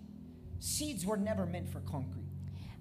Seeds 0.58 1.04
were 1.04 1.20
never 1.20 1.46
meant 1.46 1.68
for 1.68 1.80
concrete. 1.82 2.24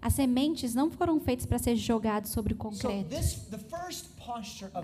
As 0.02 0.14
sementes 0.16 0.74
não 0.76 0.92
foram 0.92 1.20
feitas 1.20 1.46
para 1.46 1.58
ser 1.60 1.76
jogadas 1.78 2.30
sobre 2.30 2.54
o 2.54 2.58
So 2.58 2.64
concreto. 2.90 3.10
this, 3.10 3.48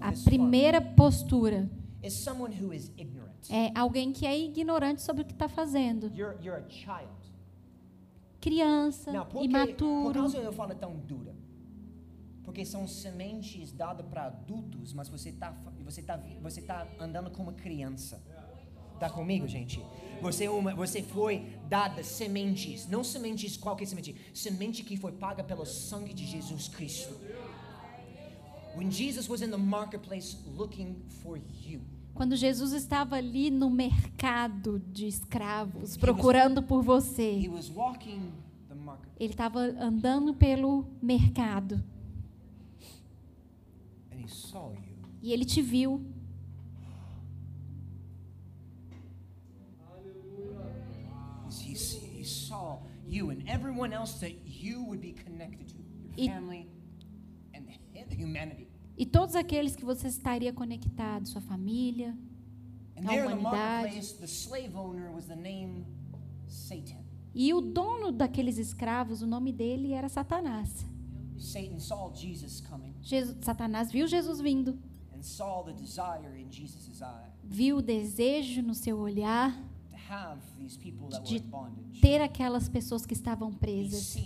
A 0.01 0.11
primeira 0.23 0.79
postura 0.81 1.67
farmer 1.69 1.69
is 2.03 2.13
someone 2.13 2.53
who 2.55 2.73
is 2.73 2.91
ignorant. 2.97 3.28
É 3.50 3.72
alguém 3.77 4.12
que 4.12 4.25
é 4.25 4.38
ignorante 4.38 5.01
sobre 5.01 5.22
o 5.24 5.25
que 5.25 5.34
está 5.34 5.48
fazendo. 5.48 6.12
You're, 6.15 6.38
you're 6.43 6.63
a 6.63 6.69
child. 6.69 7.10
Criança, 8.41 9.12
Now, 9.12 9.25
por, 9.25 9.41
que, 9.41 9.50
por 9.50 9.65
imaturo. 9.65 10.13
causa 10.13 10.38
eu 10.38 10.53
falo 10.53 10.74
tão 10.75 10.96
dura? 10.96 11.36
Porque 12.43 12.65
são 12.65 12.88
sementes 12.88 13.72
dadas 13.72 14.05
para 14.08 14.25
adultos, 14.25 14.93
mas 14.93 15.08
você 15.10 15.29
está 15.29 15.51
você 15.84 16.01
tá, 16.01 16.17
você 16.41 16.62
tá 16.62 16.88
andando 17.00 17.29
como 17.31 17.53
criança. 17.53 18.22
Tá 19.00 19.10
comigo, 19.10 19.48
gente? 19.48 19.81
Você, 20.22 20.46
é 20.46 20.50
uma, 20.50 20.75
você 20.75 21.01
foi 21.01 21.55
dada 21.69 22.03
sementes, 22.03 22.86
não 22.88 23.03
sementes 23.03 23.55
qualquer 23.55 23.86
semente, 23.86 24.15
semente 24.34 24.84
que 24.84 24.98
foi 24.98 25.13
paga 25.13 25.41
pelo 25.43 25.65
sangue 25.65 26.13
de 26.13 26.25
Jesus 26.25 26.67
Cristo. 26.67 27.15
When 28.75 28.91
Jesus 28.91 29.29
was 29.29 29.41
in 29.41 29.50
the 29.51 29.58
marketplace 29.58 30.38
looking 30.46 31.01
for 31.22 31.38
you, 31.38 31.81
Quando 32.19 32.35
Jesus 32.35 32.73
estava 32.73 33.15
ali 33.15 33.49
no 33.49 33.69
mercado 33.69 34.77
de 34.91 35.07
escravos, 35.07 35.95
procurando 35.95 36.61
por 36.61 36.83
você, 36.83 37.49
ele 39.17 39.31
estava 39.31 39.61
andando 39.61 40.33
pelo 40.33 40.85
mercado 41.01 41.81
e 45.21 45.31
ele 45.31 45.45
te 45.45 45.61
viu. 45.61 46.05
You 53.07 53.29
and 53.31 53.47
everyone 53.47 53.93
else 53.93 54.19
that 54.19 54.35
you 54.45 54.83
would 54.83 55.01
be 55.01 55.13
connected 55.13 55.69
to, 55.69 55.75
your 55.77 56.13
E- 56.17 56.27
family 56.27 56.67
and 57.55 57.65
humanity. 58.11 58.68
E 59.00 59.06
todos 59.06 59.34
aqueles 59.34 59.77
que 59.77 59.86
você 59.86 60.10
estaria 60.10 60.51
conectado, 60.51 61.25
sua 61.25 61.39
família. 61.39 62.13
A 62.98 63.01
humanidade. 63.27 63.96
E 67.34 67.53
o 67.53 67.62
dono 67.62 68.12
daqueles 68.12 68.58
escravos, 68.58 69.22
o 69.22 69.27
nome 69.27 69.53
dele 69.53 69.94
era 69.94 70.10
Satanás. 70.10 70.86
Jesus 73.01 73.38
Satanás 73.39 73.89
viu 73.89 74.06
Jesus 74.06 74.41
vindo, 74.41 74.77
viu 77.41 77.77
o 77.77 77.82
desejo 77.82 78.62
no 78.62 78.75
seu 78.75 78.98
olhar 79.00 79.58
De 81.94 82.01
ter 82.01 82.20
aquelas 82.20 82.68
pessoas 82.68 83.06
que 83.06 83.13
estavam 83.13 83.53
presas. 83.53 84.18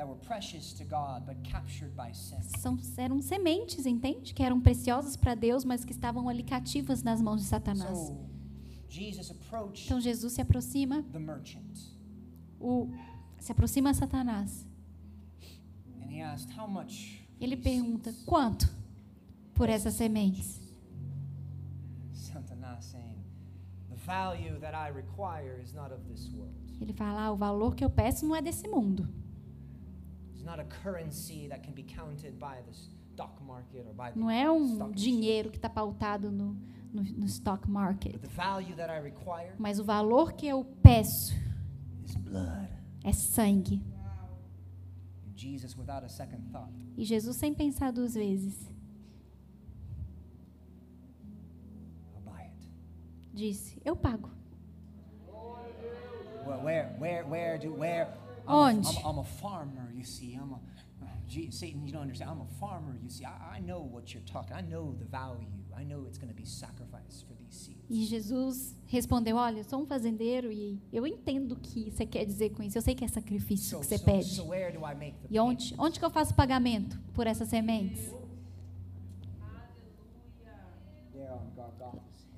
Seeds 0.00 0.06
that 0.06 0.06
were 0.06 0.16
precious 0.16 0.72
to 0.74 0.84
God 0.84 1.26
but 1.26 1.36
captured 1.44 1.94
by 1.94 2.12
sin. 2.12 2.38
São, 2.58 2.78
eram 2.96 3.20
sementes, 3.20 3.86
entende? 3.86 4.32
Que 4.34 4.42
eram 4.42 4.60
preciosas 4.60 5.16
para 5.16 5.34
Deus, 5.34 5.64
mas 5.64 5.84
que 5.84 5.92
estavam 5.92 6.28
ali 6.28 6.42
cativas 6.42 7.02
nas 7.02 7.20
mãos 7.20 7.40
de 7.40 7.46
Satanás. 7.46 8.12
Então 9.84 10.00
Jesus 10.00 10.32
se 10.32 10.40
aproxima, 10.40 11.04
o, 12.58 12.88
se 13.38 13.52
aproxima 13.52 13.90
a 13.90 13.94
Satanás. 13.94 14.66
and 16.02 16.10
he 16.10 16.20
asked, 16.20 16.50
How 16.58 16.66
much? 16.66 17.22
for 17.38 17.44
Ele 17.44 17.56
pergunta: 17.56 18.10
seeds?" 18.10 18.24
quanto 18.24 18.68
por 19.54 19.68
essas 19.68 19.94
sementes? 19.94 20.60
Satanas 22.12 22.84
saying, 22.86 23.24
The 23.90 23.96
value 24.04 24.58
that 24.60 24.74
I 24.74 24.90
require 24.90 25.60
is 25.62 25.72
not 25.72 25.92
of 25.92 26.02
this 26.08 26.28
world. 26.34 26.52
Ele 26.80 26.92
fala: 26.92 27.26
ah, 27.26 27.32
o 27.32 27.36
valor 27.36 27.76
que 27.76 27.84
eu 27.84 27.90
peço 27.90 28.26
não 28.26 28.34
é 28.34 28.42
desse 28.42 28.66
mundo. 28.66 29.08
Não 34.18 34.30
é 34.30 34.50
um 34.50 34.90
dinheiro 34.92 35.50
que 35.50 35.56
está 35.56 35.68
pautado 35.68 36.30
no, 36.30 36.56
no, 36.92 37.02
no 37.02 37.26
stock 37.26 37.68
market. 37.68 38.20
Mas 39.58 39.78
o 39.78 39.84
valor 39.84 40.32
que 40.32 40.46
eu 40.46 40.64
peço 40.82 41.34
é 43.04 43.12
sangue. 43.12 43.82
E 46.96 47.04
Jesus, 47.04 47.36
sem 47.36 47.54
pensar 47.54 47.92
duas 47.92 48.14
vezes, 48.14 48.70
disse: 53.40 53.80
Eu 53.84 53.96
pago. 53.96 54.30
Well, 56.46 56.62
where, 56.62 56.94
where, 56.98 57.24
where 57.24 57.58
do, 57.58 57.72
where? 57.74 58.08
I'm 58.46 58.54
a, 58.54 58.60
Onde? 58.68 58.86
I'm, 59.04 59.18
a 59.18 59.24
farmer, 59.24 59.92
you 59.94 60.04
see. 60.04 60.34
I'm 60.34 60.52
a, 60.52 60.60
Satan, 61.52 61.86
you 61.86 61.92
don't 61.92 62.02
understand. 62.02 62.30
I'm 62.30 62.40
a 62.40 62.58
farmer, 62.58 62.98
you 63.02 63.08
see. 63.08 63.24
I, 63.24 63.56
I 63.56 63.60
know 63.60 63.80
what 63.80 64.12
you're 64.12 64.24
talking. 64.24 64.54
I 64.56 64.62
know 64.62 64.94
the 64.98 65.04
value. 65.04 65.46
I 65.76 65.84
know 65.84 66.04
it's 66.06 66.18
going 66.18 66.28
to 66.28 66.34
be 66.34 66.44
sacrificed 66.44 67.26
for 67.26 67.34
these 67.34 67.54
seeds. 67.54 67.86
E 67.88 68.04
Jesus 68.04 68.74
respondeu: 68.86 69.36
Olha, 69.36 69.58
eu 69.58 69.64
sou 69.64 69.82
um 69.82 69.86
fazendeiro 69.86 70.52
e 70.52 70.80
eu 70.92 71.06
entendo 71.06 71.52
o 71.52 71.56
que 71.56 71.90
você 71.90 72.04
quer 72.04 72.24
dizer 72.24 72.50
com 72.50 72.62
isso. 72.62 72.76
Eu 72.78 72.82
sei 72.82 72.94
que 72.94 73.04
é 73.04 73.08
sacrifício 73.08 73.78
So, 73.78 73.80
que 73.80 73.86
você 73.86 73.98
so, 73.98 74.04
pede. 74.04 74.24
so 74.24 74.48
E 75.30 75.38
onde, 75.38 75.74
onde 75.78 75.98
que 75.98 76.04
eu 76.04 76.10
faço 76.10 76.32
o 76.32 76.36
pagamento 76.36 76.98
por 77.14 77.26
essas 77.26 77.48
sementes? 77.48 78.12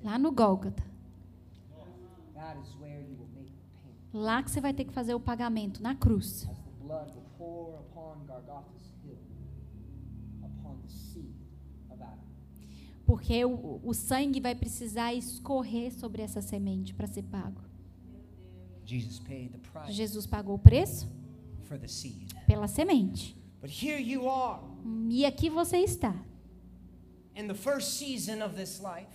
Lá 0.03 0.17
no 0.19 0.31
Gólgota. 0.31 0.83
That 2.35 2.57
is 2.59 2.75
where 2.75 2.99
you 3.01 3.15
will 3.17 3.29
make 3.33 3.51
the 3.51 3.69
payment. 3.81 4.02
Lá 4.13 4.43
que 4.43 4.51
você 4.51 4.61
vai 4.61 4.73
ter 4.73 4.85
que 4.85 4.93
fazer 4.93 5.15
o 5.15 5.19
pagamento, 5.19 5.81
na 5.81 5.95
cruz. 5.95 6.47
Porque 13.05 13.43
o, 13.43 13.81
o 13.83 13.93
sangue 13.93 14.39
vai 14.39 14.55
precisar 14.55 15.13
escorrer 15.13 15.91
sobre 15.91 16.21
essa 16.21 16.41
semente 16.41 16.93
para 16.93 17.07
ser 17.07 17.23
pago. 17.23 17.61
Jesus 19.89 20.25
pagou 20.25 20.55
o 20.55 20.59
preço 20.59 21.09
for 21.63 21.77
the 21.77 21.87
seed. 21.87 22.33
pela 22.47 22.67
semente. 22.67 23.35
But 23.61 23.71
here 23.71 24.01
you 24.01 24.29
are 24.29 24.61
E 25.09 25.25
aqui 25.25 25.49
você 25.49 25.77
está. 25.77 26.13
in 27.35 27.47
the 27.47 27.55
first 27.55 27.97
season 27.97 28.43
of 28.43 28.55
this 28.55 28.79
life, 28.79 29.07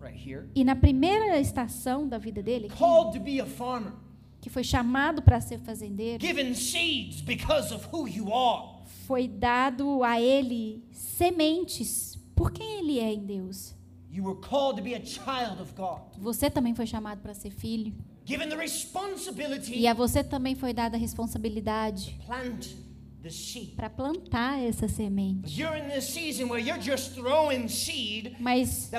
right 0.00 0.16
here, 0.16 0.48
E 0.54 0.64
na 0.64 0.74
primeira 0.74 1.38
estação 1.38 2.08
da 2.08 2.16
vida 2.16 2.42
dele, 2.42 2.66
aqui, 2.66 2.76
called 2.78 3.12
to 3.18 3.22
be 3.22 3.40
a 3.40 3.46
farmer. 3.46 3.92
Que 4.40 4.48
foi 4.50 4.62
chamado 4.64 5.22
para 5.22 5.40
ser 5.40 5.58
fazendeiro, 5.58 6.24
given 6.24 6.54
seeds 6.54 7.20
because 7.20 7.72
of 7.74 7.86
who 7.92 8.08
you 8.08 8.32
are. 8.32 8.78
foi 9.06 9.26
dado 9.26 10.02
a 10.04 10.20
ele 10.20 10.84
sementes 10.92 12.18
por 12.34 12.52
quem 12.52 12.78
ele 12.78 12.98
é 12.98 13.12
em 13.12 13.24
Deus. 13.24 13.74
Você 16.18 16.50
também 16.50 16.74
foi 16.74 16.86
chamado 16.86 17.20
para 17.20 17.34
ser 17.34 17.50
filho. 17.50 17.92
Given 18.24 18.48
the 18.48 18.56
responsibility 18.56 19.74
E 19.78 19.86
a 19.86 19.94
você 19.94 20.22
também 20.22 20.54
foi 20.54 20.74
dada 20.74 20.96
a 20.96 21.00
responsabilidade 21.00 22.18
para 23.74 23.90
plantar 23.90 24.62
essa 24.62 24.86
semente. 24.86 25.52
Mas 28.38 28.90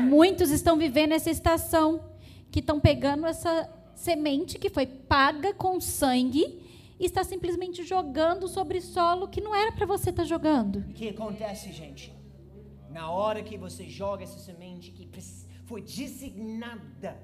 muitos 0.00 0.50
estão 0.50 0.78
vivendo 0.78 1.12
essa 1.12 1.30
estação 1.30 2.00
que 2.50 2.60
estão 2.60 2.78
pegando 2.78 3.26
essa 3.26 3.68
semente 3.94 4.58
que 4.58 4.70
foi 4.70 4.86
paga 4.86 5.52
com 5.52 5.80
sangue 5.80 6.62
e 6.98 7.04
está 7.04 7.24
simplesmente 7.24 7.82
jogando 7.82 8.46
sobre 8.46 8.80
solo 8.80 9.28
que 9.28 9.40
não 9.40 9.54
era 9.54 9.72
para 9.72 9.86
você 9.86 10.10
estar 10.10 10.24
jogando. 10.24 10.78
O 10.78 10.92
que 10.92 11.08
acontece, 11.08 11.72
gente? 11.72 12.12
Na 12.90 13.10
hora 13.10 13.42
que 13.42 13.58
você 13.58 13.88
joga 13.88 14.22
essa 14.22 14.38
semente 14.38 14.90
que 14.92 15.08
foi 15.66 15.82
designada 15.82 17.18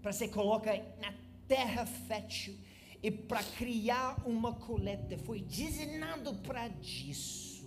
para 0.00 0.12
ser 0.12 0.28
colocada 0.28 0.84
na 1.00 1.12
terra 1.48 1.84
fértil 1.86 2.54
e 3.02 3.10
para 3.10 3.42
criar 3.42 4.22
uma 4.26 4.52
coleta, 4.54 5.18
foi 5.18 5.40
designado 5.40 6.34
para 6.46 6.68
disso. 6.68 7.66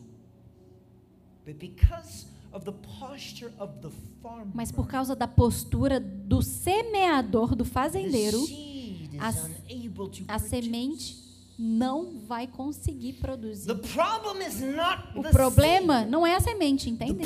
But 1.45 1.57
because 1.57 2.27
of 2.51 2.65
the 2.65 2.71
posture 2.99 3.51
of 3.59 3.73
the 3.81 3.89
farmer, 4.21 4.47
Mas 4.53 4.71
por 4.71 4.87
causa 4.87 5.15
da 5.15 5.27
postura 5.27 5.99
do 5.99 6.41
semeador, 6.41 7.53
do 7.55 7.65
fazendeiro, 7.65 8.39
a- 9.19 9.31
a 10.27 10.39
semente 10.39 11.23
não 11.57 12.19
vai 12.27 12.47
conseguir 12.47 13.13
produzir. 13.13 13.69
O 13.71 15.21
problema 15.31 16.05
não 16.05 16.25
é 16.25 16.35
a 16.35 16.39
semente, 16.39 16.89
entende? 16.89 17.23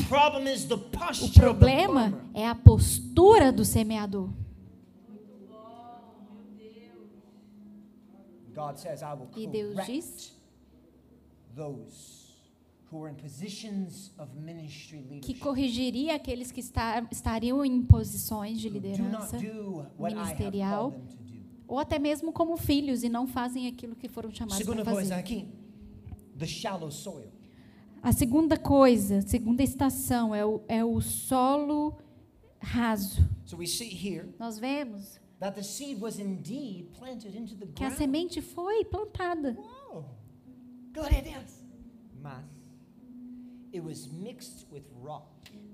O 1.24 1.32
problema 1.34 2.22
é 2.34 2.48
a 2.48 2.56
postura 2.56 3.52
do 3.52 3.64
semeador. 3.66 4.30
God 8.54 8.78
says, 8.78 9.02
I 9.02 9.14
will 9.14 9.30
E 9.36 9.48
Deus 9.48 9.86
diz 9.86 10.34
those 11.56 12.30
who 12.92 13.04
are 13.04 13.10
in 13.12 13.16
positions 13.16 14.12
of 14.18 14.36
ministry 14.36 15.20
que 15.22 15.36
corrigiria 15.36 16.16
aqueles 16.16 16.52
que 16.52 16.60
está- 16.60 17.06
estariam 17.12 17.64
em 17.64 17.82
posições 17.84 18.60
de 18.60 18.70
liderança, 18.70 19.38
ministerial, 20.00 21.00
ou 21.68 21.78
até 21.80 22.00
mesmo 22.00 22.32
como 22.34 22.58
filhos 22.58 23.04
e 23.04 23.10
não 23.10 23.28
fazem 23.28 23.68
aquilo 23.68 23.96
que 23.96 24.08
foram 24.08 24.32
chamados 24.32 24.66
para 24.66 24.84
fazer. 24.86 25.14
aqui, 25.14 25.48
the 26.38 26.48
shallow 26.48 26.92
soil. 26.92 27.32
A 28.02 28.12
segunda 28.14 28.58
coisa, 28.58 29.22
segunda 29.22 29.62
estação, 29.62 30.34
é 30.34 30.46
o, 30.46 30.62
é 30.68 30.84
o 30.86 31.02
solo 31.02 31.98
raso. 32.60 33.22
So 33.46 33.58
we 33.58 33.68
see 33.68 33.90
here 33.94 34.34
Nós 34.40 34.58
vemos 34.58 35.20
that 35.40 35.56
the 35.56 35.64
seed 35.64 36.00
was 36.02 36.20
indeed 36.20 36.92
planted 36.98 37.36
into 37.36 37.56
the 37.56 37.66
que 37.68 37.84
a 37.86 37.92
semente 37.92 38.42
foi 38.42 38.84
plantada, 38.86 39.56
Uau! 39.58 40.06
Glória 40.94 41.20
a 41.20 41.22
Deus. 41.22 41.60
Mas 42.22 42.44
it 43.74 43.82
was 43.84 44.08
mixed 44.08 44.66
with 44.72 44.84
rock. 45.02 45.26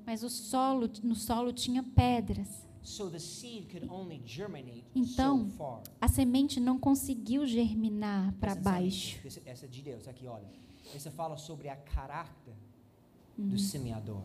mas 0.06 0.24
o 0.24 0.30
solo, 0.30 0.90
no 1.04 1.16
solo 1.16 1.52
tinha 1.52 1.82
pedras. 1.84 2.64
So 2.84 3.10
the 3.10 3.18
seed 3.20 3.72
could 3.72 3.90
only 3.90 4.22
germinate 4.28 4.86
Então, 4.94 5.50
so 5.50 5.58
far. 5.58 5.82
A 6.00 6.08
semente 6.08 6.60
não 6.60 6.78
conseguiu 6.78 7.48
germinar 7.48 8.32
para 8.40 8.52
semente, 8.54 8.64
baixo. 8.64 9.20
essa- 9.28 9.42
Essa 9.46 9.66
é 9.66 9.68
de 9.70 9.82
Deus, 9.82 10.08
aqui, 10.08 10.28
olha. 10.28 10.48
Essa 10.94 11.10
fala 11.10 11.36
sobre 11.36 11.68
a 11.68 11.76
caráter 11.76 12.54
Uhum. 13.38 13.48
do 13.50 13.58
semeador. 13.58 14.22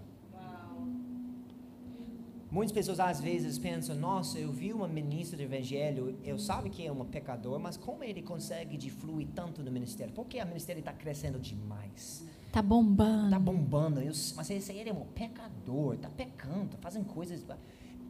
Muitas 2.50 2.72
pessoas 2.72 2.98
às 2.98 3.20
vezes 3.20 3.58
pensam, 3.58 3.94
nossa, 3.94 4.36
eu 4.38 4.50
vi 4.50 4.72
uma 4.72 4.88
ministra 4.88 5.36
do 5.36 5.42
evangelho, 5.42 6.18
eu 6.24 6.36
sabe 6.36 6.68
que 6.68 6.84
é 6.84 6.90
um 6.90 7.04
pecador, 7.04 7.60
mas 7.60 7.76
como 7.76 8.02
ele 8.02 8.22
consegue 8.22 8.76
de 8.76 8.90
fluir 8.90 9.28
tanto 9.34 9.62
no 9.62 9.70
ministério? 9.70 10.12
Porque 10.12 10.40
o 10.42 10.46
ministério 10.46 10.80
está 10.80 10.92
crescendo 10.92 11.38
demais. 11.38 12.26
Tá 12.50 12.60
bombando. 12.60 13.26
Está 13.26 13.38
bombando. 13.38 14.00
Eu, 14.00 14.12
mas 14.34 14.50
esse 14.50 14.72
aí 14.72 14.88
é 14.88 14.92
um 14.92 15.04
pecador, 15.06 15.94
está 15.94 16.10
pecando, 16.10 16.64
está 16.64 16.78
fazendo 16.78 17.04
coisas. 17.04 17.44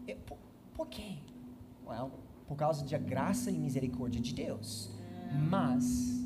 Eu- 0.09 0.17
Por, 0.27 0.39
por 0.75 0.87
quê? 0.89 1.19
Well, 1.87 2.11
por 2.49 2.57
causa 2.57 2.83
da 2.85 2.97
graça 2.99 3.51
e 3.51 3.59
misericórdia 3.59 4.23
de 4.23 4.33
Deus. 4.33 4.91
Mas, 5.51 6.25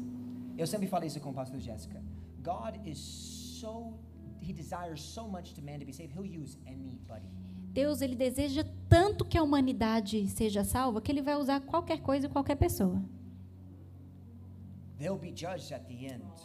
eu 0.56 0.66
sempre 0.68 0.86
falo 0.86 1.04
isso 1.04 1.18
com 1.20 1.30
o 1.30 1.34
pastor 1.34 1.58
Jéssica. 1.58 2.00
God 2.44 2.76
is 2.86 2.98
so, 2.98 3.94
he 4.40 4.52
desires 4.52 5.00
so 5.02 5.26
much 5.26 5.52
to 5.54 5.60
man 5.62 5.80
to 5.80 5.84
be 5.84 5.92
saved, 5.92 6.14
he'll 6.16 6.24
use 6.42 6.56
anybody. 6.64 7.26
Deus 7.74 8.00
ele 8.00 8.14
deseja 8.14 8.64
tanto 8.88 9.24
que 9.24 9.36
a 9.36 9.42
humanidade 9.42 10.28
seja 10.28 10.62
salva 10.62 11.00
que 11.00 11.10
ele 11.10 11.20
vai 11.20 11.34
usar 11.36 11.60
qualquer 11.60 12.00
coisa 12.00 12.26
e 12.26 12.28
qualquer 12.30 12.54
pessoa. 12.54 13.02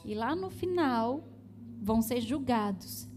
E 0.03 0.15
lá 0.15 0.35
no 0.35 0.49
final 0.49 1.23
vão 1.83 2.01
ser 2.01 2.19
julgados. 2.19 3.07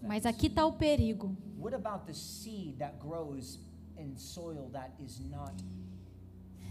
Mas 0.00 0.24
aqui 0.24 0.46
está 0.46 0.64
o 0.64 0.72
perigo. 0.74 1.36
What 1.58 1.74
about 1.74 2.06
the 2.06 2.12
seed 2.14 2.76
that 2.78 2.96
grows 3.00 3.58
in 3.98 4.16
soil 4.16 4.70
that 4.72 4.92
is 5.02 5.18
not 5.28 5.54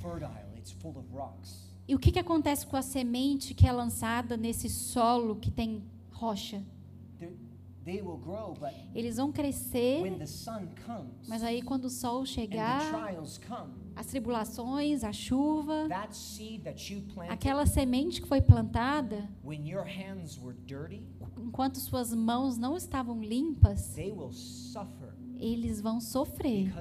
fertile? 0.01 0.31
It's 0.57 0.71
full 0.71 0.97
of 0.97 1.05
rocks. 1.13 1.69
E 1.89 1.93
o 1.93 1.99
que, 1.99 2.09
que 2.09 2.19
acontece 2.19 2.65
com 2.65 2.77
a 2.77 2.81
semente 2.81 3.53
que 3.53 3.67
é 3.67 3.71
lançada 3.73 4.37
nesse 4.37 4.69
solo 4.69 5.35
que 5.35 5.51
tem 5.51 5.83
rocha? 6.09 6.63
They're- 7.19 7.50
Eles 8.93 9.17
vão 9.17 9.31
crescer, 9.31 10.01
mas 11.27 11.43
aí 11.43 11.61
quando 11.61 11.85
o 11.85 11.89
sol 11.89 12.25
chegar, 12.25 12.79
as 13.95 14.05
tribulações, 14.07 15.03
a 15.03 15.11
chuva, 15.11 15.87
aquela 17.29 17.65
semente 17.65 18.21
que 18.21 18.27
foi 18.27 18.41
plantada, 18.41 19.27
enquanto 21.37 21.79
suas 21.79 22.13
mãos 22.13 22.57
não 22.57 22.77
estavam 22.77 23.19
limpas, 23.21 23.95
eles 25.39 25.81
vão 25.81 25.99
sofrer 25.99 26.71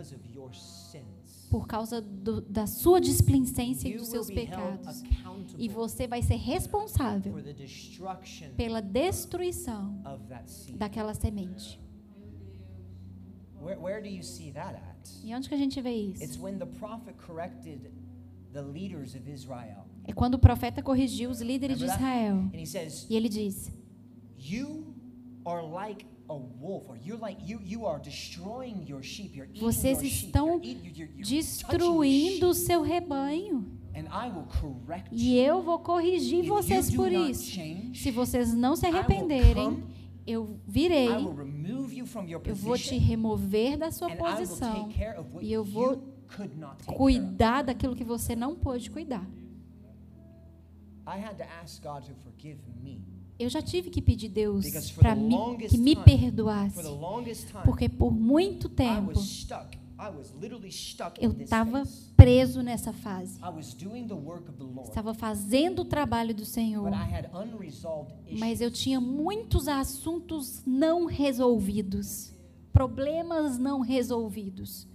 por 1.51 1.67
causa 1.67 2.01
do- 2.01 2.41
da 2.43 2.67
sua 2.67 3.01
displicência 3.01 3.89
e 3.89 3.97
dos 3.99 4.09
seus 4.09 4.29
pecados. 4.47 5.03
E 5.59 5.69
você 5.69 6.07
vai 6.07 6.23
ser 6.23 6.37
responsável 6.37 7.33
pela 8.57 8.81
destruição 8.81 10.01
daquela 10.79 11.13
semente. 11.13 11.79
E 15.25 15.35
onde 15.35 15.49
que 15.49 15.55
a 15.55 15.59
gente 15.59 15.81
vê 15.83 15.93
isso? 15.95 16.23
É 20.05 20.13
quando 20.13 20.35
o 20.35 20.39
profeta 20.39 20.83
corrigiu 20.83 21.31
os 21.31 21.41
líderes 21.41 21.79
de? 21.79 21.85
Israel. 21.85 22.49
E 23.11 23.17
ele 23.17 23.29
diz: 23.29 23.71
You 24.39 24.95
are 25.45 25.67
like 25.67 26.07
a 26.31 26.37
wolf, 26.37 26.89
or 26.89 26.97
you're 27.05 27.19
like 27.21 27.39
you 27.45 27.61
you 27.65 27.85
are 27.87 27.99
destroying 28.01 28.87
your 28.89 29.03
sheep. 29.03 29.35
You're 29.37 29.49
eating 29.51 29.61
Vocês 29.61 30.01
estão 30.03 30.61
destruindo 31.19 32.49
o 32.49 32.55
seu 32.55 32.83
rebanho. 32.83 33.67
and 33.95 34.07
I 34.13 34.29
will 34.31 34.47
correct 34.61 35.09
E 35.13 35.37
you. 35.37 35.45
eu 35.45 35.63
vou 35.63 35.79
corrigir 35.81 36.45
If 36.45 36.49
vocês 36.49 36.95
por 36.95 37.11
isso. 37.11 37.59
Se 37.95 38.11
vocês 38.13 38.55
não 38.55 38.77
se 38.77 38.87
I 38.87 38.91
will 38.91 38.99
arrependerem, 38.99 39.83
eu 40.27 40.61
virei, 40.67 41.07
I 41.09 41.17
will 41.17 41.35
remove 41.35 41.95
you 41.97 42.07
from 42.07 42.25
your 42.29 42.41
eu 42.47 42.55
vou 42.55 42.77
te 42.79 42.91
position, 42.91 43.09
remover 43.09 43.77
da 43.77 43.91
sua 43.91 44.07
and 44.09 44.13
I 44.13 44.15
will 44.15 44.31
posição 44.37 44.85
take 44.85 44.95
care 44.99 45.19
of 45.19 45.29
what 45.35 45.45
e 45.45 45.53
eu 45.53 45.65
vou 45.65 45.93
you 45.95 46.03
could 46.37 46.57
not 46.57 46.77
take 46.77 46.85
care 46.87 46.93
of. 46.95 46.99
cuidar 46.99 47.63
daquilo 47.65 47.97
que 47.97 48.05
você 48.05 48.37
não 48.37 48.55
pôde 48.55 48.89
cuidar. 48.91 49.27
I 51.07 51.19
had 51.19 51.37
to 51.39 51.45
ask 51.61 51.83
God 51.83 52.05
to 52.05 52.15
forgive 52.23 52.59
me 52.81 53.03
Eu 53.41 53.49
já 53.49 53.63
tive 53.63 53.89
que 53.89 54.03
pedir 54.03 54.29
Deus 54.29 54.91
para 54.91 55.15
longest 55.15 55.75
que 55.75 55.81
me 55.81 55.97
perdoasse, 55.97 56.83
porque 57.65 57.89
por 57.89 58.13
muito 58.13 58.69
tempo 58.69 59.19
eu 61.19 61.33
estava 61.33 61.83
preso 62.15 62.63
nessa 62.63 62.93
fase. 62.93 63.41
Estava 64.85 65.15
fazendo 65.15 65.81
o 65.81 65.85
trabalho 65.87 66.35
do 66.35 66.45
Senhor, 66.45 66.91
mas 68.39 68.61
eu 68.61 68.71
tinha 68.71 69.01
muitos 69.01 69.69
assuntos 69.69 70.63
não 70.67 71.07
resolvidos, 71.07 72.35
problemas 72.75 73.59
não 73.59 73.81
resolvidos. 73.81 74.87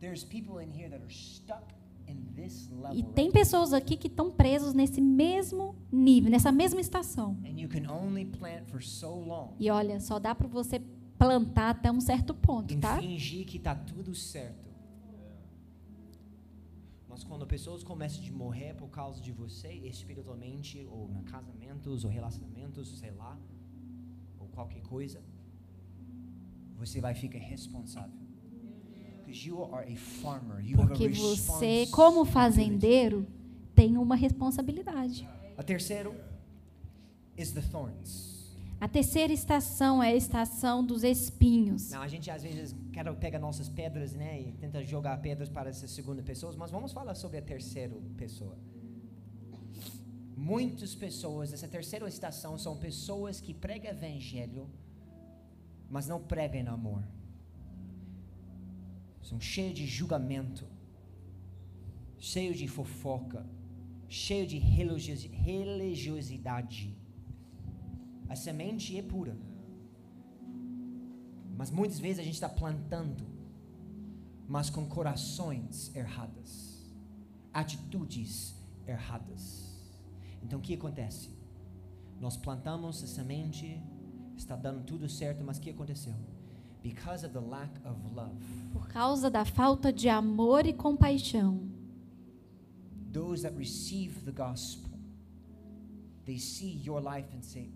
There's 0.00 0.24
people 0.24 0.60
in 0.60 0.70
here 0.76 0.90
that 0.90 1.00
are 1.00 1.14
stuck 1.14 1.62
in 1.62 1.64
this 1.64 1.64
level. 1.64 1.75
E 2.94 3.02
tem 3.02 3.30
pessoas 3.30 3.72
aqui 3.72 3.96
que 3.96 4.06
estão 4.06 4.30
presos 4.30 4.72
nesse 4.72 5.00
mesmo 5.00 5.74
nível, 5.90 6.30
nessa 6.30 6.52
mesma 6.52 6.80
estação. 6.80 7.36
E 9.58 9.70
olha, 9.70 9.98
só 10.00 10.18
dá 10.18 10.34
para 10.34 10.46
você 10.46 10.80
plantar 11.18 11.70
até 11.70 11.90
um 11.90 12.00
certo 12.00 12.34
ponto, 12.34 12.76
tá? 12.78 12.98
fingir 12.98 13.46
que 13.46 13.56
está 13.56 13.74
tudo 13.74 14.14
certo. 14.14 14.66
Mas 17.08 17.24
quando 17.24 17.46
pessoas 17.46 17.82
começam 17.82 18.22
a 18.22 18.32
morrer 18.32 18.74
por 18.74 18.88
causa 18.88 19.20
de 19.22 19.32
você, 19.32 19.72
espiritualmente, 19.72 20.86
ou 20.90 21.10
em 21.10 21.22
casamentos, 21.22 22.04
ou 22.04 22.10
relacionamentos, 22.10 22.98
sei 22.98 23.10
lá, 23.12 23.38
ou 24.38 24.46
qualquer 24.48 24.82
coisa, 24.82 25.22
você 26.76 27.00
vai 27.00 27.14
ficar 27.14 27.38
responsável. 27.38 28.25
Porque 30.76 31.08
você, 31.08 31.86
como 31.90 32.24
fazendeiro, 32.24 33.26
tem 33.74 33.96
uma 33.96 34.16
responsabilidade. 34.16 35.28
A 35.56 35.62
terceiro 35.62 36.14
is 37.36 37.52
the 37.52 37.60
thorns. 37.60 38.36
A 38.78 38.86
terceira 38.86 39.32
estação 39.32 40.02
é 40.02 40.08
a 40.08 40.14
estação 40.14 40.84
dos 40.84 41.02
espinhos. 41.02 41.90
Não, 41.90 42.02
a 42.02 42.08
gente 42.08 42.30
às 42.30 42.42
vezes 42.42 42.74
quer 42.92 43.10
pegar 43.14 43.38
nossas 43.38 43.70
pedras, 43.70 44.12
né, 44.12 44.40
e 44.40 44.52
tenta 44.52 44.84
jogar 44.84 45.16
pedras 45.22 45.48
para 45.48 45.70
essa 45.70 45.88
segunda 45.88 46.22
pessoa, 46.22 46.54
mas 46.58 46.70
vamos 46.70 46.92
falar 46.92 47.14
sobre 47.14 47.38
a 47.38 47.42
terceira 47.42 47.94
pessoa. 48.18 48.56
Muitas 50.36 50.94
pessoas 50.94 51.50
dessa 51.50 51.66
terceira 51.66 52.06
estação 52.06 52.58
são 52.58 52.76
pessoas 52.76 53.40
que 53.40 53.54
pregam 53.54 53.90
evangelho, 53.90 54.68
mas 55.88 56.06
não 56.06 56.20
pregam 56.20 56.72
amor. 56.72 57.02
São 59.28 59.40
cheios 59.40 59.74
de 59.74 59.84
julgamento, 59.88 60.64
cheios 62.16 62.56
de 62.56 62.68
fofoca, 62.68 63.44
cheios 64.08 64.48
de 64.48 64.56
religiosi- 64.56 65.26
religiosidade. 65.26 66.96
A 68.28 68.36
semente 68.36 68.96
é 68.96 69.02
pura. 69.02 69.36
Mas 71.56 71.72
muitas 71.72 71.98
vezes 71.98 72.20
a 72.20 72.22
gente 72.22 72.34
está 72.34 72.48
plantando, 72.48 73.26
mas 74.46 74.70
com 74.70 74.86
corações 74.86 75.92
erradas, 75.96 76.94
atitudes 77.52 78.54
erradas. 78.86 79.42
Então 80.40 80.60
o 80.60 80.62
que 80.62 80.74
acontece? 80.74 81.30
Nós 82.20 82.36
plantamos 82.36 83.02
a 83.02 83.08
semente, 83.08 83.82
está 84.36 84.54
dando 84.54 84.84
tudo 84.84 85.08
certo, 85.08 85.42
mas 85.42 85.58
o 85.58 85.60
que 85.60 85.70
aconteceu? 85.70 86.14
Por 88.72 88.88
causa 88.88 89.30
da 89.30 89.44
falta 89.44 89.92
de 89.92 90.08
amor 90.08 90.66
e 90.66 90.72
compaixão, 90.72 91.60
those 93.12 93.42
that 93.42 93.56
receive 93.56 94.20
the 94.24 94.32
gospel, 94.32 94.90
they 96.24 96.38
see 96.38 96.80
your 96.84 97.00
life 97.00 97.28
and 97.34 97.42
say, 97.42 97.70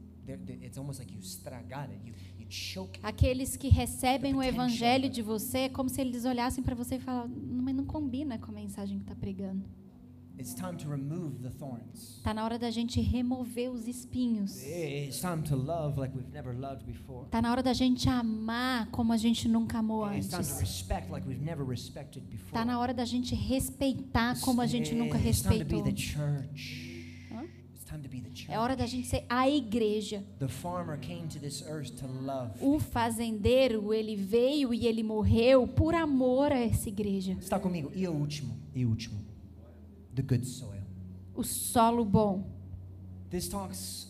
it's 0.63 0.77
almost 0.77 1.01
like 1.01 1.13
you 1.13 1.21
estragaram, 1.21 1.95
you, 2.05 2.15
you 2.39 2.47
choke. 2.51 3.01
aqueles 3.03 3.57
que 3.57 3.69
recebem 3.69 4.35
o 4.35 4.43
evangelho 4.43 5.09
de 5.09 5.23
você, 5.23 5.59
é 5.61 5.69
como 5.69 5.89
se 5.89 6.01
eles 6.01 6.25
olhassem 6.25 6.63
para 6.63 6.75
você 6.75 6.97
e 6.97 7.01
falassem, 7.01 7.35
mas 7.35 7.75
não 7.75 7.85
combina 7.85 8.39
com 8.39 8.51
a 8.51 8.55
mensagem 8.55 8.99
que 8.99 9.05
está 9.05 9.15
pregando. 9.15 9.65
Está 10.41 12.35
na 12.35 12.45
hora 12.45 12.59
da 12.59 12.71
gente 12.71 13.01
remover 13.01 13.71
os 13.71 13.87
espinhos. 13.87 14.57
It's 14.63 15.21
time 15.21 15.43
to 15.43 15.55
love 15.57 15.99
like 16.01 16.17
we've 16.17 16.33
never 16.33 16.55
loved 16.57 16.85
before. 16.87 17.27
Está 17.27 17.43
na 17.43 17.51
hora 17.51 17.63
da 17.63 17.73
gente 17.75 18.09
amar 18.09 18.91
como 18.91 19.13
a 19.13 19.17
gente 19.17 19.47
nunca 19.49 19.79
amou 19.79 20.11
It's 20.13 20.29
time 20.29 20.43
to 20.43 20.49
antes. 20.49 20.61
respect 20.61 21.11
like 21.11 21.27
we've 21.29 21.45
never 21.45 21.65
respected 21.67 22.25
before. 22.25 22.49
Está 22.49 22.65
na 22.65 22.79
hora 22.79 22.95
da 22.95 23.05
gente 23.05 23.35
respeitar 23.35 24.41
como 24.41 24.61
a 24.63 24.67
gente 24.67 24.95
nunca 24.95 25.19
respeitou. 25.19 25.83
the 25.83 25.95
church. 25.95 27.27
Hã? 27.31 27.45
It's 27.75 27.85
time 27.85 28.03
to 28.03 28.09
be 28.09 28.21
the 28.21 28.31
church. 28.31 28.51
É 28.51 28.59
hora 28.59 28.75
da 28.75 28.87
gente 28.87 29.07
ser 29.09 29.25
a 29.29 29.49
igreja. 29.49 30.25
The 30.39 30.49
farmer 30.49 30.99
came 30.99 31.27
to 31.29 31.39
this 31.39 31.63
earth 31.63 31.91
to 32.01 32.07
love. 32.07 32.53
O 32.63 32.79
fazendeiro, 32.81 33.93
ele 33.93 34.17
veio 34.17 34.73
e 34.73 34.87
ele 34.87 35.03
morreu 35.03 35.69
por 35.69 35.95
amor 35.95 36.51
a 36.51 36.59
essa 36.59 36.89
igreja. 36.89 37.37
Está 37.41 37.59
comigo? 37.61 37.91
E 37.95 38.09
o 38.09 38.13
último? 38.13 38.57
E 38.75 38.87
o 38.87 38.89
último? 38.89 39.30
The 40.21 40.27
good 40.27 40.45
soil. 40.47 40.83
O 41.35 41.43
solo 41.43 42.05
bom. 42.05 42.45
This 43.31 43.49
talks 43.49 44.09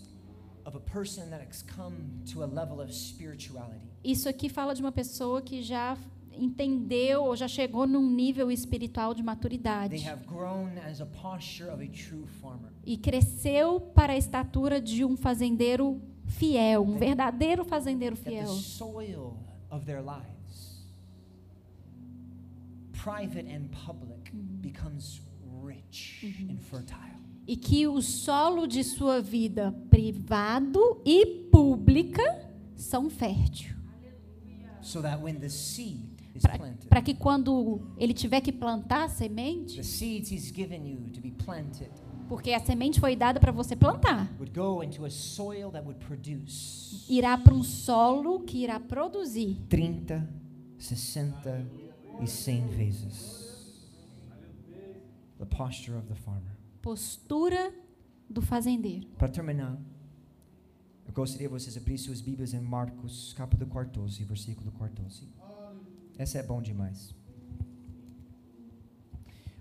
of 0.66 0.74
a 0.74 0.80
person 0.80 1.30
that 1.30 1.40
has 1.46 1.62
come 1.62 2.22
to 2.32 2.42
a 2.42 2.46
level 2.46 2.80
of 2.80 2.92
spirituality. 2.92 3.80
Isso 4.02 4.28
aqui 4.28 4.48
fala 4.48 4.74
de 4.74 4.80
uma 4.80 4.90
pessoa 4.90 5.40
que 5.40 5.62
já 5.62 5.96
entendeu 6.32 7.24
ou 7.24 7.36
já 7.36 7.46
chegou 7.46 7.86
num 7.86 8.10
nível 8.10 8.50
espiritual 8.50 9.12
de 9.14 9.20
They 9.20 9.26
maturidade 9.26 9.96
have 10.08 10.24
grown 10.26 10.70
as 10.78 11.00
a 11.00 11.06
posture 11.06 11.70
of 11.70 11.80
a 11.82 11.86
true 11.88 12.26
farmer. 12.40 12.70
e 12.84 12.96
cresceu 12.96 13.80
para 13.80 14.14
a 14.14 14.16
estatura 14.16 14.80
de 14.80 15.04
um 15.04 15.16
fazendeiro 15.16 16.00
fiel, 16.26 16.82
um 16.82 16.96
verdadeiro 16.96 17.64
fazendeiro 17.64 18.16
fiel. 18.16 18.46
soil 18.48 19.36
of 19.70 19.84
their 19.84 20.00
lives, 20.02 20.86
private 22.92 23.46
and 23.48 23.68
public, 23.86 24.32
becomes 24.60 25.20
rich 25.64 26.24
and 26.50 26.58
fertile. 26.58 27.20
E 27.46 27.56
que 27.56 27.86
o 27.86 28.00
solo 28.00 28.66
de 28.66 28.84
sua 28.84 29.20
vida 29.20 29.72
privado 29.90 31.00
e 31.04 31.26
pública 31.50 32.22
são 32.76 33.10
fértil. 33.10 33.74
So 34.80 35.02
that 35.02 35.22
when 35.22 35.36
the 35.38 35.48
seed 35.48 36.20
is 36.34 36.42
Para 36.88 37.02
que 37.02 37.14
quando 37.14 37.80
ele 37.98 38.14
tiver 38.14 38.40
que 38.40 38.52
plantar 38.52 39.04
a 39.04 39.08
semente, 39.08 39.76
the 39.76 39.82
seeds 39.82 40.30
he's 40.30 40.50
given 40.52 40.86
you 40.86 41.10
to 41.10 41.20
be 41.20 41.32
planted 41.32 41.90
porque 42.30 42.52
a 42.52 42.60
semente 42.60 43.00
foi 43.00 43.16
dada 43.16 43.40
para 43.40 43.50
você 43.50 43.74
plantar, 43.74 44.32
would 44.38 44.52
go 44.56 44.84
into 44.84 45.04
a 45.04 45.10
soil 45.10 45.68
that 45.72 45.84
would 45.84 45.98
produce 46.04 47.04
irá 47.08 47.36
para 47.36 47.52
um 47.52 47.64
solo 47.64 48.38
que 48.44 48.62
irá 48.62 48.78
produzir 48.78 49.56
30, 49.68 50.28
60 50.78 51.66
e 52.22 52.26
100 52.28 52.66
vezes. 52.68 53.49
The 55.40 55.46
posture 55.46 55.96
of 55.96 56.06
the 56.06 56.14
farmer. 56.14 56.52
postura 56.82 57.74
do 58.28 58.40
fazendeiro. 58.42 59.06
Para 59.18 59.28
terminar, 59.28 59.76
eu 61.06 61.12
gostaria 61.12 61.48
que 61.48 61.52
vocês 61.52 61.76
abrissem 61.76 62.06
suas 62.06 62.20
Bíblias 62.20 62.52
em 62.54 62.60
Marcos, 62.60 63.32
capítulo 63.32 63.68
14, 63.70 64.22
versículo 64.24 64.70
14. 64.72 65.26
Essa 66.18 66.38
é 66.38 66.42
bom 66.42 66.60
demais. 66.62 67.14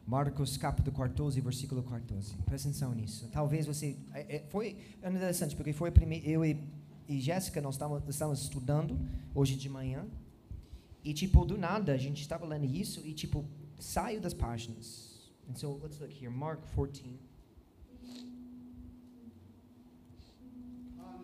Marcos, 0.06 0.58
capítulo 0.58 0.96
14, 0.98 1.39
versículo 1.39 1.82
14. 1.84 2.34
Presta 2.46 2.68
atenção 2.68 2.94
nisso. 2.94 3.30
Talvez 3.32 3.65
você. 3.65 3.96
é- 4.13 4.38
é- 4.38 4.44
foi 4.50 4.78
interessante, 5.04 5.56
porque 5.56 5.72
foi 5.72 5.89
a 5.89 5.92
primeira. 5.92 6.28
Eu 6.28 6.44
e, 6.44 6.62
e 7.08 7.20
Jéssica, 7.22 7.62
nós 7.62 7.76
estávamos, 7.76 8.08
estávamos 8.10 8.42
estudando 8.42 9.00
hoje 9.36 9.56
de 9.56 9.70
manhã. 9.70 10.06
E, 11.04 11.13
tipo, 11.13 11.46
do 11.46 11.58
nada, 11.58 11.94
a 11.94 11.98
gente 11.98 12.22
estava 12.22 12.46
lendo 12.46 12.65
isso 12.65 13.06
e, 13.06 13.13
tipo, 13.13 13.46
saiu 13.80 14.20
das 14.20 14.34
páginas. 14.34 15.09
And 15.50 15.56
so, 15.56 15.80
let's 15.82 16.00
look 16.00 16.12
here. 16.12 16.30
Mark 16.30 16.60
14. 16.76 17.20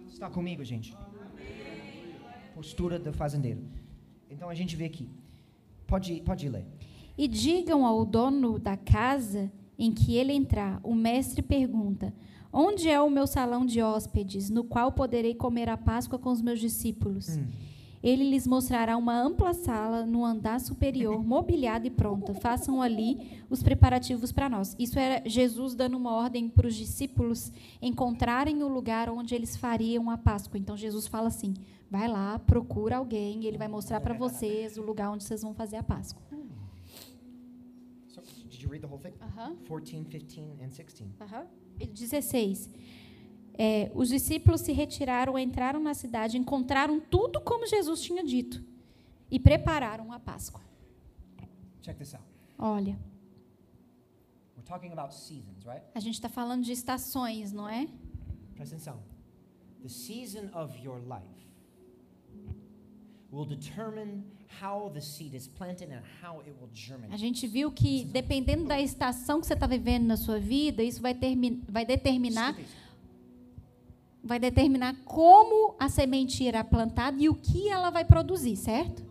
Está 0.09 0.29
comigo, 0.29 0.63
gente? 0.63 0.97
Postura 2.55 2.97
do 2.97 3.13
fazendeiro. 3.13 3.61
Então, 4.29 4.49
a 4.49 4.55
gente 4.55 4.75
vê 4.75 4.85
aqui. 4.85 5.07
Pode, 5.85 6.21
pode 6.21 6.49
ler. 6.49 6.65
E 7.15 7.27
digam 7.27 7.85
ao 7.85 8.03
dono 8.03 8.57
da 8.57 8.75
casa 8.75 9.51
em 9.77 9.91
que 9.91 10.15
ele 10.15 10.33
entrar, 10.33 10.79
o 10.83 10.95
mestre 10.95 11.43
pergunta: 11.43 12.11
Onde 12.51 12.89
é 12.89 12.99
o 12.99 13.11
meu 13.11 13.27
salão 13.27 13.63
de 13.63 13.81
hóspedes, 13.81 14.49
no 14.49 14.63
qual 14.63 14.91
poderei 14.91 15.35
comer 15.35 15.69
a 15.69 15.77
Páscoa 15.77 16.17
com 16.17 16.31
os 16.31 16.41
meus 16.41 16.59
discípulos? 16.59 17.37
Hum. 17.37 17.47
Ele 18.05 18.29
lhes 18.29 18.45
mostrará 18.45 18.95
uma 18.95 19.19
ampla 19.19 19.51
sala 19.55 20.05
no 20.05 20.23
andar 20.23 20.59
superior, 20.59 21.25
mobiliada 21.25 21.87
e 21.87 21.89
pronta. 21.89 22.35
Façam 22.35 22.79
ali 22.79 23.41
os 23.49 23.63
preparativos 23.63 24.31
para 24.31 24.47
nós. 24.47 24.75
Isso 24.77 24.99
era 24.99 25.27
Jesus 25.27 25.73
dando 25.73 25.97
uma 25.97 26.13
ordem 26.13 26.47
para 26.47 26.67
os 26.67 26.75
discípulos 26.75 27.51
encontrarem 27.81 28.61
o 28.61 28.67
lugar 28.67 29.09
onde 29.09 29.33
eles 29.33 29.57
fariam 29.57 30.11
a 30.11 30.19
Páscoa. 30.19 30.59
Então 30.59 30.77
Jesus 30.77 31.07
fala 31.07 31.29
assim: 31.29 31.55
vai 31.89 32.07
lá, 32.07 32.37
procura 32.37 32.97
alguém, 32.97 33.41
e 33.41 33.47
ele 33.47 33.57
vai 33.57 33.67
mostrar 33.67 33.99
para 33.99 34.13
vocês 34.13 34.77
o 34.77 34.83
lugar 34.83 35.09
onde 35.09 35.23
vocês 35.23 35.41
vão 35.41 35.55
fazer 35.55 35.77
a 35.77 35.83
Páscoa. 35.83 36.21
So, 38.09 38.21
did 38.21 38.61
you 38.61 38.69
read 38.69 38.81
the 38.81 38.87
whole 38.87 39.01
thing? 39.01 39.13
Aham. 39.19 39.55
14, 39.67 40.05
15 40.05 40.41
and 40.61 40.69
16. 40.69 41.09
Aham. 41.21 41.47
E 41.79 41.87
16. 41.87 42.69
É, 43.57 43.89
os 43.95 44.09
discípulos 44.09 44.61
se 44.61 44.71
retiraram, 44.73 45.37
entraram 45.39 45.79
na 45.81 45.93
cidade, 45.93 46.37
encontraram 46.37 46.99
tudo 46.99 47.39
como 47.41 47.65
Jesus 47.67 48.01
tinha 48.01 48.23
dito 48.23 48.63
e 49.31 49.39
prepararam 49.39 50.11
a 50.11 50.19
Páscoa. 50.19 50.61
Check 51.81 51.97
this 51.97 52.13
out. 52.13 52.23
Olha, 52.57 52.97
We're 54.57 54.65
talking 54.67 54.91
about 54.91 55.13
seasons, 55.13 55.63
right? 55.65 55.83
a 55.93 55.99
gente 55.99 56.15
está 56.15 56.27
falando 56.29 56.63
de 56.63 56.71
estações, 56.71 57.51
não 57.51 57.67
é? 57.69 57.87
Presta 58.55 58.75
atenção. 58.75 58.99
The 59.83 59.89
season 59.89 60.49
of 60.53 60.75
your 60.83 60.99
life 60.99 61.45
will 63.31 63.45
determine 63.45 64.23
how 64.61 64.89
the 64.89 65.01
seed 65.01 65.33
is 65.35 65.47
planted 65.47 65.91
and 65.91 66.01
how 66.23 66.39
it 66.41 66.49
will 66.59 66.69
A 66.71 66.75
germinate. 66.75 67.17
gente 67.17 67.45
viu 67.47 67.71
que 67.71 68.05
dependendo 68.05 68.65
da 68.65 68.79
estação 68.79 69.39
que 69.41 69.47
você 69.47 69.53
está 69.53 69.67
vivendo 69.67 70.05
na 70.05 70.17
sua 70.17 70.39
vida, 70.39 70.81
isso 70.81 71.01
vai, 71.01 71.15
vai 71.69 71.85
determinar 71.85 72.57
isso. 72.59 72.84
Vai 74.25 74.39
determinar 74.39 74.95
como 75.05 75.75
a 75.79 75.87
semente 75.87 76.43
irá 76.43 76.63
plantada 76.63 77.21
e 77.21 77.29
o 77.29 77.35
que 77.35 77.69
ela 77.69 77.91
vai 77.91 78.03
produzir, 78.03 78.57
certo? 78.57 79.05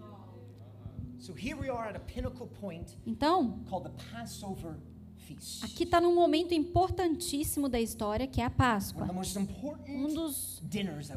So 1.21 1.33
here 1.33 1.55
we 1.55 1.71
are 1.71 1.89
at 1.89 1.97
a 1.97 2.01
pinnacle 2.01 2.49
point 2.61 2.99
Então, 3.07 3.61
aqui 5.63 5.85
está 5.85 6.01
num 6.01 6.15
momento 6.15 6.53
importantíssimo 6.53 7.69
da 7.69 7.81
história, 7.81 8.27
que 8.27 8.41
é 8.41 8.45
a 8.45 8.51
Páscoa. 8.51 9.09
Um 9.89 10.13
dos 10.13 10.63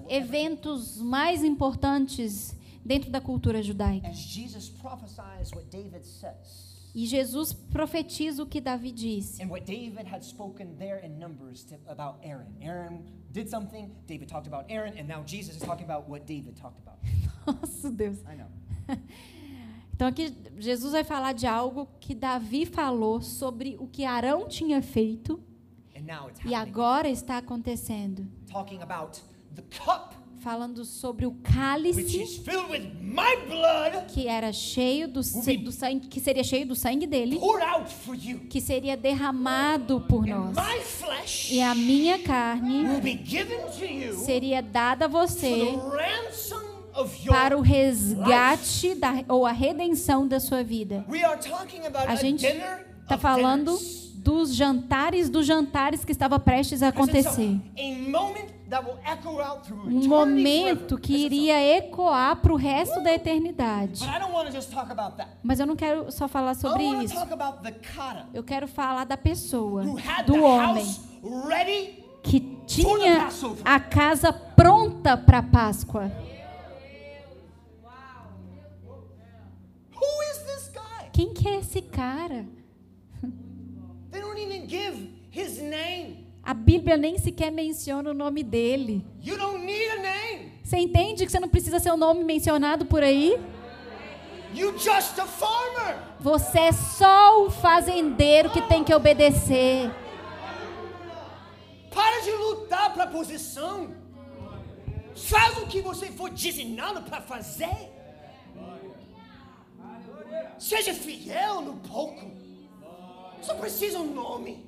eventos 0.08 1.02
mais 1.02 1.44
importantes 1.44 2.56
dentro 2.86 3.12
da 3.12 3.20
cultura 3.20 3.62
judaica. 3.62 4.08
As 4.08 4.18
Jesus 4.18 4.70
prophesies 4.70 5.52
what 5.54 5.66
David 5.70 6.06
says, 6.06 6.67
E 6.98 7.06
Jesus 7.06 7.54
profetiza 7.54 8.42
o 8.42 8.48
que 8.48 8.60
Davi 8.60 8.92
disse. 8.92 9.40
and 9.40 9.52
what 9.52 9.64
David 9.68 10.08
had 10.08 10.24
spoken 10.24 10.76
there 10.80 11.00
in 11.06 11.20
Numbers 11.20 11.64
to, 11.66 11.76
about 11.88 12.18
Aaron. 12.24 12.48
Aaron 12.60 13.06
did 13.32 13.48
something, 13.52 13.92
David 14.08 14.28
talked 14.28 14.48
about 14.48 14.66
Aaron, 14.68 14.98
and 14.98 15.08
now 15.08 15.22
Jesus 15.24 15.58
is 15.58 15.62
talking 15.62 15.86
about 15.86 16.10
what 16.10 16.26
David 16.26 16.56
talked 16.56 16.80
about. 16.80 16.98
Nossa 17.46 17.92
Deus. 17.92 18.18
I 18.28 18.36
know. 18.36 18.48
Então 19.94 20.08
aqui 20.08 20.32
Jesus 20.60 20.92
vai 20.92 21.04
falar 21.04 21.34
de 21.34 21.48
algo 21.48 21.88
que 22.00 22.14
Davi 22.14 22.66
falou 22.68 23.20
sobre 23.20 23.76
o 23.80 23.88
que 23.88 24.06
Arão 24.06 24.48
tinha 24.48 24.80
feito 24.80 25.40
e 26.46 26.54
agora 26.54 27.10
está 27.10 27.38
acontecendo. 27.38 28.28
Talking 28.52 28.82
about 28.84 29.20
the 29.56 29.64
cup, 29.64 30.14
Falando 30.39 30.86
sobre 30.86 31.26
o 31.26 31.32
cálice 31.43 32.41
blood, 33.47 34.06
que 34.13 34.28
era 34.28 34.54
cheio 34.54 35.08
do, 35.08 35.21
do 35.21 35.71
sangue, 35.71 36.08
que 36.08 36.19
seria 36.19 36.43
cheio 36.43 36.65
do 36.67 36.76
sangue 36.76 37.08
dele, 37.08 37.39
que 38.50 38.62
seria 38.62 38.95
derramado 38.95 40.02
por 40.02 40.26
nós. 40.26 40.56
E 41.50 41.62
a 41.62 41.73
minha 41.76 42.19
carne 42.19 42.84
seria 44.23 44.62
dada 44.62 45.06
a 45.06 45.08
você 45.08 45.73
para 47.28 47.58
o 47.58 47.62
resgate 47.62 48.95
da, 48.95 49.13
ou 49.28 49.45
a 49.45 49.52
redenção 49.52 50.28
da 50.28 50.39
sua 50.39 50.63
vida. 50.63 51.06
A 52.08 52.15
gente 52.15 52.45
Está 52.45 53.17
falando 53.17 53.78
dos 54.15 54.54
jantares 54.54 55.30
dos 55.30 55.45
jantares 55.45 56.04
que 56.04 56.12
estava 56.12 56.38
prestes 56.38 56.84
a 56.84 56.89
acontecer. 56.89 57.58
Um 59.86 60.08
momento 60.08 60.98
que 60.98 61.16
iria 61.16 61.78
ecoar 61.78 62.36
para 62.42 62.52
o 62.52 62.58
resto 62.58 63.02
da 63.02 63.14
eternidade. 63.14 64.04
Mas 65.42 65.60
eu 65.60 65.66
não 65.66 65.76
quero 65.76 66.12
só 66.12 66.28
falar 66.28 66.54
sobre 66.54 66.84
isso. 66.84 67.16
Eu 68.34 68.44
quero 68.44 68.68
falar 68.68 69.06
da 69.06 69.16
pessoa, 69.16 69.84
do 70.26 70.44
homem, 70.44 70.86
que 72.22 72.40
tinha 72.68 73.30
a 73.64 73.80
casa 73.80 74.34
pronta 74.34 75.16
para 75.16 75.38
a 75.38 75.44
Páscoa. 75.44 76.12
Who 79.96 80.24
is 80.32 80.38
this 80.40 80.72
guy? 80.74 81.10
Quem 81.14 81.34
que 81.34 81.48
é 81.48 81.60
esse 81.60 81.82
cara? 81.82 82.46
They 84.12 84.22
don't 84.22 84.38
even 84.40 84.68
give 84.68 85.10
his 85.32 85.62
name. 85.62 86.27
A 86.48 86.54
Bíblia 86.54 86.96
nem 86.96 87.18
sequer 87.18 87.52
menciona 87.52 88.12
o 88.12 88.14
nome 88.14 88.42
dele. 88.42 89.06
You 89.22 89.38
don't 89.38 89.66
need 89.66 89.90
a 89.90 90.02
name. 90.02 90.54
Você 90.64 90.78
entende 90.78 91.26
que 91.26 91.32
você 91.34 91.42
não 91.42 91.50
precisa 91.50 91.78
ser 91.78 91.92
o 91.92 91.98
nome 91.98 92.24
mencionado 92.24 92.86
por 92.86 93.04
aí? 93.04 93.38
You 94.56 94.72
just 94.80 95.20
a 95.20 95.26
farmer. 95.26 95.98
Você 96.22 96.58
é 96.58 96.72
só 96.72 97.44
o 97.46 97.52
fazendeiro 97.52 98.50
que 98.50 98.62
tem 98.62 98.82
que 98.82 98.96
obedecer. 98.96 99.92
Para 101.94 102.22
de 102.22 102.32
lutar 102.32 102.94
para 102.94 103.04
a 103.04 103.08
posição. 103.08 103.94
Faz 105.18 105.58
o 105.58 105.68
que 105.68 105.82
você 105.82 106.06
foi 106.14 106.32
designado 106.32 107.02
para 107.02 107.20
fazer. 107.20 107.92
Seja 110.58 110.94
fiel 110.94 111.60
no 111.60 111.74
pouco. 111.74 112.32
Só 113.42 113.54
precisa 113.56 114.00
um 114.00 114.14
nome. 114.14 114.67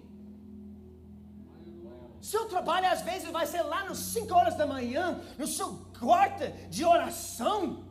Seu 2.22 2.46
trabalho 2.46 2.88
às 2.88 3.02
vezes 3.02 3.30
vai 3.30 3.46
ser 3.46 3.62
lá 3.62 3.86
nas 3.86 3.98
5 3.98 4.34
horas 4.34 4.56
da 4.56 4.68
manhã, 4.68 5.22
no 5.38 5.48
seu 5.48 5.80
quarto 5.98 6.44
de 6.70 6.84
oração, 6.84 7.86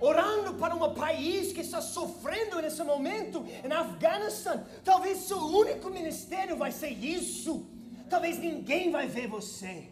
orando 0.00 0.54
para 0.54 0.74
um 0.74 0.94
país 0.94 1.52
que 1.52 1.60
está 1.60 1.80
sofrendo 1.80 2.60
nesse 2.60 2.82
momento, 2.82 3.44
em 3.64 3.72
Afeganistão. 3.72 4.64
Talvez 4.84 5.18
seu 5.20 5.38
único 5.38 5.90
ministério 5.90 6.56
vai 6.56 6.72
ser 6.72 6.90
isso. 6.90 7.66
Talvez 8.08 8.38
ninguém 8.38 8.90
vai 8.90 9.06
ver 9.06 9.26
você. 9.26 9.90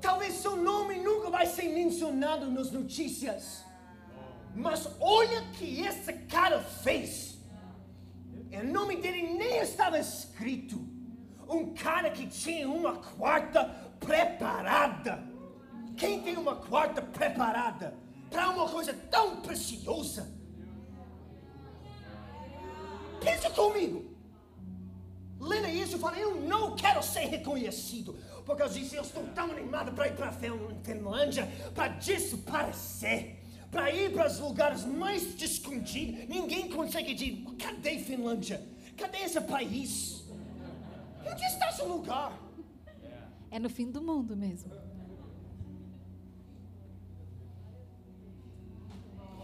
Talvez 0.00 0.34
seu 0.34 0.56
nome 0.56 0.96
nunca 0.96 1.30
vai 1.30 1.46
ser 1.46 1.68
mencionado 1.68 2.50
nas 2.50 2.72
notícias. 2.72 3.64
Mas 4.54 4.88
olha 5.00 5.42
o 5.42 5.50
que 5.52 5.80
esse 5.80 6.12
cara 6.24 6.60
fez. 6.60 7.38
O 8.52 8.66
nome 8.66 8.96
dele 8.96 9.34
nem 9.34 9.58
estava 9.60 9.98
escrito. 9.98 10.91
Um 11.52 11.74
cara 11.74 12.08
que 12.10 12.26
tinha 12.26 12.66
uma 12.66 12.96
quarta 12.96 13.64
preparada. 14.00 15.22
Quem 15.98 16.22
tem 16.22 16.36
uma 16.38 16.56
quarta 16.56 17.02
preparada 17.02 17.94
para 18.30 18.48
uma 18.48 18.66
coisa 18.66 18.94
tão 19.10 19.42
preciosa? 19.42 20.32
Pensa 23.20 23.50
comigo. 23.50 24.10
Lendo 25.38 25.68
isso, 25.68 25.96
eu 25.96 25.98
falei, 25.98 26.22
eu 26.22 26.40
não 26.40 26.74
quero 26.74 27.02
ser 27.02 27.26
reconhecido. 27.26 28.14
Por 28.46 28.56
causa 28.56 28.74
disso, 28.74 28.96
eu 28.96 29.02
estou 29.02 29.24
tão 29.34 29.50
animado 29.50 29.92
para 29.92 30.08
ir 30.08 30.16
para 30.16 30.28
a 30.28 30.32
Finlândia, 30.32 31.46
para 31.74 31.88
desaparecer. 31.88 33.40
Para 33.70 33.90
ir 33.90 34.12
para 34.12 34.26
os 34.26 34.38
lugares 34.38 34.84
mais 34.84 35.40
escondidos. 35.40 36.28
Ninguém 36.28 36.68
consegue 36.70 37.12
dizer, 37.14 37.44
cadê 37.58 37.98
Finlândia? 37.98 38.66
Cadê 38.96 39.18
esse 39.18 39.40
país? 39.40 40.21
Onde 41.32 41.44
está 41.44 41.68
esse 41.70 41.82
lugar? 41.82 42.38
É 43.50 43.58
no 43.58 43.68
fim 43.70 43.90
do 43.90 44.02
mundo 44.02 44.36
mesmo. 44.36 44.70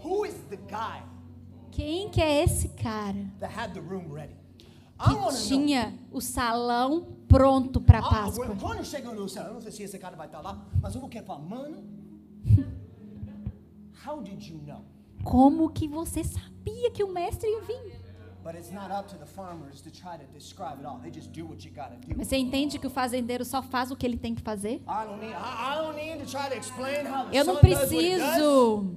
Who 0.03 0.25
is 0.25 0.35
the 0.49 0.55
guy 0.55 1.03
Quem 1.71 2.09
que 2.09 2.21
é 2.21 2.43
esse 2.43 2.69
cara 2.69 3.25
that 3.39 3.53
had 3.53 3.73
the 3.73 3.79
room 3.81 4.11
ready? 4.11 4.35
I 4.99 5.09
que 5.09 5.15
know. 5.15 5.31
tinha 5.31 5.97
o 6.11 6.19
salão 6.21 7.07
pronto 7.27 7.79
para 7.79 7.99
Ah, 7.99 8.09
Páscoa? 8.09 8.55
quando 8.59 8.79
no 9.15 9.29
céu, 9.29 9.45
eu 9.45 9.53
não 9.53 9.61
sei 9.61 9.71
se 9.71 9.83
esse 9.83 9.97
cara 9.99 10.15
vai 10.15 10.27
estar 10.27 10.41
lá, 10.41 10.65
mas 10.81 10.93
eu 10.95 11.01
não 11.01 11.07
quero 11.09 11.25
falar, 11.25 11.39
mano. 11.39 11.83
How 14.05 14.21
did 14.21 14.41
you 14.43 14.57
know? 14.65 14.83
Como 15.23 15.69
que 15.69 15.87
você 15.87 16.23
sabia 16.23 16.91
que 16.91 17.03
o 17.03 17.11
mestre 17.13 17.49
ia 17.49 17.61
vir? 17.61 17.98
But 18.43 18.55
it's 18.55 18.71
not 18.71 18.89
up 18.89 19.09
to 19.09 19.17
the 19.17 19.25
farmers 19.25 19.81
to 19.81 19.91
try 19.91 20.17
to 20.17 20.25
describe 20.33 20.79
it 20.79 20.85
all. 20.85 20.99
They 20.99 21.11
just 21.11 21.31
do 21.31 21.45
what 21.45 21.65
you 21.65 21.71
gotta 21.71 21.97
do. 21.97 22.15
Mas 22.17 22.27
você 22.27 22.37
entende 22.37 22.79
que 22.79 22.87
o 22.87 22.89
fazendeiro 22.89 23.43
só 23.43 23.61
faz 23.61 23.91
o 23.91 23.95
que 23.95 24.05
ele 24.05 24.17
tem 24.17 24.33
que 24.33 24.41
fazer? 24.41 24.81
Eu 27.33 27.45
não 27.45 27.57
preciso 27.57 28.95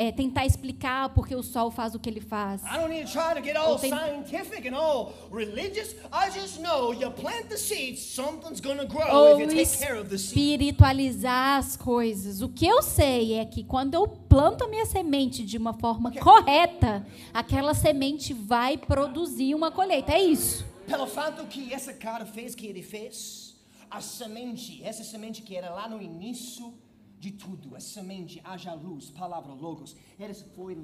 é, 0.00 0.12
tentar 0.12 0.46
explicar 0.46 1.08
porque 1.08 1.34
o 1.34 1.42
sol 1.42 1.72
faz 1.72 1.92
o 1.92 1.98
que 1.98 2.08
ele 2.08 2.20
faz. 2.20 2.62
I 2.62 2.78
don't 2.78 2.88
need 2.94 3.06
to 3.06 3.12
try 3.12 3.34
to 3.34 3.42
get 3.44 3.56
all 3.56 3.72
Ou 3.72 3.78
tem- 3.80 3.90
scientific 3.90 4.68
and 4.68 4.76
all 4.76 5.12
religious. 5.32 5.96
I 6.12 6.30
just 6.30 6.60
know 6.60 6.94
you 6.94 7.10
plant 7.10 7.48
the 7.48 7.56
seeds, 7.56 8.00
something's 8.00 8.60
gonna 8.60 8.84
grow 8.84 9.10
Ou 9.12 9.40
if 9.40 9.52
you 9.52 9.64
take 9.64 9.76
care 9.78 9.98
of 10.00 10.08
the 10.08 10.16
seed. 10.16 10.38
espiritualizar 10.38 11.58
as 11.58 11.76
coisas. 11.76 12.40
O 12.42 12.48
que 12.48 12.64
eu 12.66 12.80
sei 12.80 13.34
é 13.34 13.44
que 13.44 13.64
quando 13.64 13.94
eu 13.94 14.06
planto 14.06 14.64
a 14.64 14.68
minha 14.68 14.86
semente 14.86 15.44
de 15.44 15.58
uma 15.58 15.74
forma 15.74 16.10
Ok. 16.10 16.20
correta, 16.22 17.04
aquela 17.34 17.74
semente 17.74 18.32
vai 18.32 18.78
produzir 18.78 19.54
uma 19.54 19.70
colheita. 19.72 20.12
É 20.12 20.22
isso. 20.22 20.64
Pelo 20.86 21.06
fato 21.08 21.44
que 21.46 21.72
esse 21.72 21.92
cara 21.94 22.24
fez 22.24 22.54
que 22.54 22.66
ele 22.66 22.82
fez, 22.82 23.56
a 23.90 24.00
semente, 24.00 24.80
essa 24.84 25.02
semente 25.02 25.42
que 25.42 25.56
era 25.56 25.70
lá 25.70 25.88
no 25.88 26.00
início 26.00 26.72
de 27.18 27.32
tudo, 27.32 27.74
a 27.74 27.80
semente, 27.80 28.40
haja 28.44 28.74
luz, 28.74 29.10
palavra 29.10 29.52
logos, 29.52 29.96
essa 30.18 30.44
foi 30.54 30.76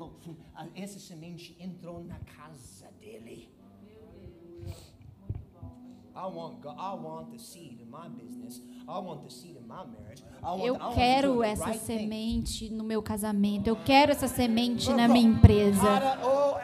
essa 0.74 0.98
semente 0.98 1.56
entrou 1.60 2.02
na 2.02 2.18
casa 2.18 2.90
dele. 3.00 3.48
I 6.16 6.26
want, 6.26 6.62
God, 6.62 6.76
I 6.78 6.94
want 6.94 7.32
the 7.32 7.38
seed 7.38 7.80
in 7.80 7.90
my 7.90 8.08
business. 8.08 8.60
I 8.88 8.98
want 9.00 9.24
the 9.24 9.30
seed 9.30 9.56
in 9.56 9.66
my 9.66 9.84
marriage. 9.84 10.22
I 10.44 10.52
want, 10.52 10.64
Eu 10.64 10.78
quero 10.94 11.42
essa 11.42 11.66
right 11.66 11.78
thing. 11.80 11.98
semente 11.98 12.70
no 12.70 12.84
meu 12.84 13.02
casamento. 13.02 13.68
Eu 13.68 13.74
quero 13.74 14.12
essa 14.12 14.28
semente 14.28 14.86
Bro, 14.86 14.96
na 14.96 15.08
minha 15.08 15.26
empresa. 15.28 15.80
Cara, 15.82 16.20
oh, 16.24 16.56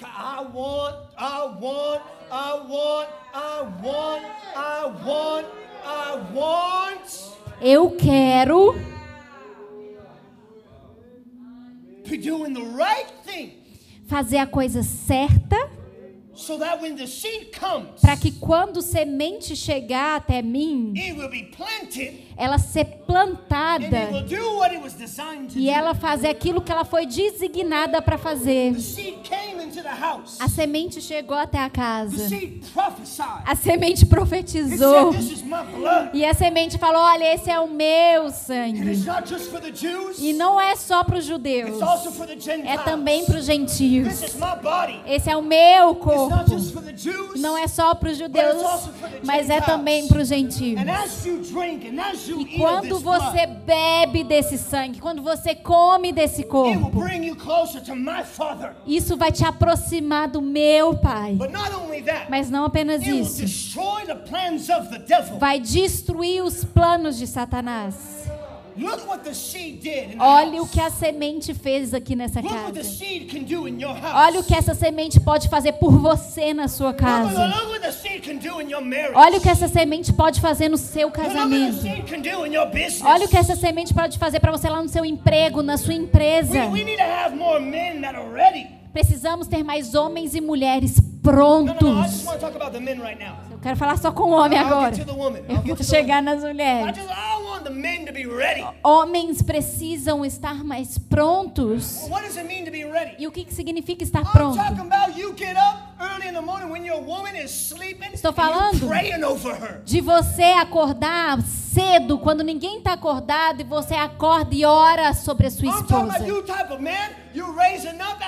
I 0.00 0.46
want, 0.54 0.96
I 1.18 1.40
want, 1.60 2.02
I 2.30 2.52
want, 2.68 3.08
I 3.34 3.62
want, 3.82 4.24
I 4.54 4.84
want, 5.04 5.46
I 5.84 6.34
want. 6.36 7.34
Eu 7.60 7.96
quero 7.96 8.74
fazer 14.06 14.36
a 14.38 14.46
coisa 14.46 14.82
certa 14.82 15.56
para 18.00 18.16
que 18.16 18.32
quando 18.32 18.82
semente 18.82 19.54
chegar 19.54 20.16
até 20.16 20.42
mim, 20.42 20.92
ela 22.36 22.58
ser 22.58 22.84
plantada 23.06 24.10
e 25.54 25.70
ela 25.70 25.94
fazer 25.94 26.28
aquilo 26.28 26.60
que 26.60 26.72
ela 26.72 26.84
foi 26.84 27.06
designada 27.06 28.02
para 28.02 28.18
fazer. 28.18 28.74
A 30.40 30.48
semente 30.48 31.00
chegou 31.00 31.36
até 31.36 31.58
a 31.58 31.70
casa. 31.70 32.28
A 33.46 33.54
semente 33.54 34.06
profetizou. 34.06 35.12
E 36.12 36.24
a 36.24 36.34
semente 36.34 36.78
falou: 36.78 37.02
Olha, 37.02 37.34
esse 37.34 37.50
é 37.50 37.60
o 37.60 37.68
meu 37.68 38.30
sangue. 38.30 39.04
E 40.18 40.32
não 40.32 40.60
é 40.60 40.74
só 40.74 41.04
para 41.04 41.18
os 41.18 41.24
judeus, 41.24 41.78
é 42.64 42.78
também 42.78 43.24
para 43.24 43.38
os 43.38 43.44
gentios. 43.44 44.22
Esse 45.06 45.30
é 45.30 45.36
o 45.36 45.42
meu 45.42 45.94
not 45.94 46.23
corpo. 46.28 47.38
Não 47.38 47.56
é 47.58 47.66
só 47.68 47.94
para 47.94 48.10
os 48.10 48.18
judeus, 48.18 48.62
mas 49.24 49.50
é 49.50 49.60
também 49.60 50.06
para 50.08 50.20
os 50.20 50.28
gentios. 50.28 50.80
E 52.38 52.44
quando 52.58 52.98
você 53.00 53.46
bebe 53.46 54.24
desse 54.24 54.56
sangue, 54.58 55.00
quando 55.00 55.22
você 55.22 55.54
come 55.54 56.12
desse 56.12 56.44
corpo, 56.44 57.02
isso 58.86 59.16
vai 59.16 59.32
te 59.32 59.44
aproximar 59.44 60.28
do 60.28 60.40
meu 60.42 60.96
Pai. 60.96 61.36
Mas 62.28 62.50
não 62.50 62.64
apenas 62.64 63.02
isso. 63.02 63.44
Vai 65.38 65.58
destruir 65.60 66.42
os 66.42 66.64
planos 66.64 67.16
de 67.18 67.26
Satanás. 67.26 68.13
Olha 70.18 70.62
o 70.62 70.68
que 70.68 70.80
a 70.80 70.90
semente 70.90 71.54
fez 71.54 71.94
aqui 71.94 72.16
nessa 72.16 72.42
casa. 72.42 72.82
Olha 74.14 74.40
o 74.40 74.44
que 74.44 74.54
essa 74.54 74.74
semente 74.74 75.20
pode 75.20 75.48
fazer 75.48 75.72
por 75.74 75.92
você 75.92 76.52
na 76.52 76.66
sua 76.68 76.92
casa. 76.92 77.38
Olha 79.14 79.38
o 79.38 79.40
que 79.40 79.48
essa 79.48 79.68
semente 79.68 80.12
pode 80.12 80.40
fazer 80.40 80.68
no 80.68 80.76
seu 80.76 81.10
casamento. 81.10 81.86
Olha 83.04 83.26
o 83.26 83.28
que 83.28 83.36
essa 83.36 83.54
semente 83.56 83.94
pode 83.94 84.18
fazer 84.18 84.40
para 84.40 84.50
você 84.52 84.68
lá 84.68 84.82
no 84.82 84.88
seu 84.88 85.04
emprego, 85.04 85.62
na 85.62 85.76
sua 85.76 85.94
empresa. 85.94 86.58
Precisamos 88.92 89.48
ter 89.48 89.64
mais 89.64 89.94
homens 89.96 90.34
e 90.36 90.40
mulheres 90.40 91.00
prontos. 91.20 92.24
Eu 93.50 93.58
quero 93.58 93.76
falar 93.76 93.98
só 93.98 94.12
com 94.12 94.24
o 94.24 94.30
homem 94.30 94.56
agora. 94.56 94.94
Eu 95.48 95.74
vou 95.74 95.76
chegar 95.84 96.22
nas 96.22 96.42
mulheres. 96.44 96.94
Homens 98.82 99.42
precisam 99.42 100.24
estar 100.24 100.64
mais 100.64 100.98
prontos. 100.98 102.06
What 102.08 102.24
does 102.24 102.36
it 102.36 102.44
mean 102.46 102.64
to 102.64 102.70
be 102.70 102.84
ready? 102.84 103.16
E 103.18 103.26
o 103.26 103.32
que 103.32 103.44
que 103.44 103.54
significa 103.54 104.02
estar 104.04 104.30
pronto? 104.32 104.56
talking 104.56 104.80
about 104.80 105.18
you 105.18 105.34
get 105.36 105.56
up 105.56 105.94
early 106.00 106.28
in 106.28 106.34
the 106.34 106.40
morning 106.40 106.70
when 106.70 106.84
your 106.84 107.02
woman 107.02 107.36
is 107.36 107.50
sleeping 107.50 108.12
Estou 108.12 108.32
falando 108.32 108.86
praying 108.86 109.24
over 109.24 109.54
her. 109.54 109.82
De 109.84 110.00
você 110.00 110.42
acordar 110.42 111.40
cedo, 111.42 112.18
quando 112.18 112.42
ninguém 112.42 112.78
está 112.78 112.92
acordado, 112.92 113.60
e 113.60 113.64
você 113.64 113.94
acorda 113.94 114.54
e 114.54 114.64
ora 114.64 115.12
sobre 115.12 115.46
a 115.46 115.50
sua 115.50 115.68
esposa. 115.68 116.18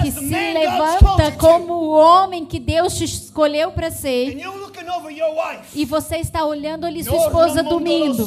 Que 0.02 0.10
se 0.10 0.52
levanta 0.52 1.32
como 1.38 1.72
o 1.74 1.90
homem 1.90 2.44
que 2.44 2.58
Deus 2.58 2.94
te 2.94 3.04
escolheu 3.04 3.70
para 3.70 3.90
ser. 3.90 4.36
you're 4.36 4.58
looking 4.58 4.88
over 4.88 5.10
your 5.10 5.32
wife. 5.34 5.66
E 5.74 5.84
você 5.84 6.16
está 6.16 6.44
olhando 6.44 6.84
ali 6.84 7.04
sua 7.04 7.16
esposa 7.16 7.62
dormindo. 7.62 8.26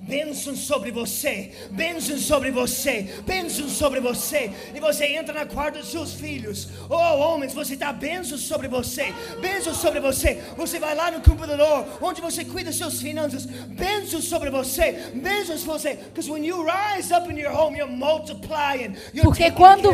Bênção 0.00 0.56
sobre 0.56 0.90
você, 0.90 1.52
bênção 1.70 2.16
sobre 2.18 2.50
você, 2.50 3.22
bênção 3.26 3.68
sobre 3.68 4.00
você. 4.00 4.50
E 4.74 4.80
você 4.80 5.06
entra 5.06 5.34
na 5.34 5.44
quarto 5.44 5.80
dos 5.80 5.90
seus 5.90 6.14
filhos. 6.14 6.68
Oh, 6.88 6.94
homens, 6.94 7.52
você 7.52 7.74
está 7.74 7.92
bênção 7.92 8.38
sobre 8.38 8.68
você, 8.68 9.12
bênção 9.40 9.74
sobre 9.74 10.00
você. 10.00 10.42
Você 10.56 10.78
vai 10.78 10.94
lá 10.94 11.10
no 11.10 11.20
computador, 11.20 11.84
onde 12.00 12.22
você 12.22 12.44
cuida 12.44 12.72
suas 12.72 13.02
finanças, 13.02 13.44
bênção 13.44 14.22
sobre 14.22 14.50
você, 14.50 14.92
bênção 15.14 15.58
sobre 15.58 15.78
você. 15.78 15.94
Because 15.94 16.30
when 16.30 16.44
you 16.44 16.64
rise 16.64 17.12
up 17.12 17.30
in 17.30 17.36
your 17.38 17.52
home, 17.52 17.76
you're 17.76 17.92
multiplying, 17.92 18.94
you're 19.12 19.24
Porque 19.24 19.47
quando, 19.52 19.90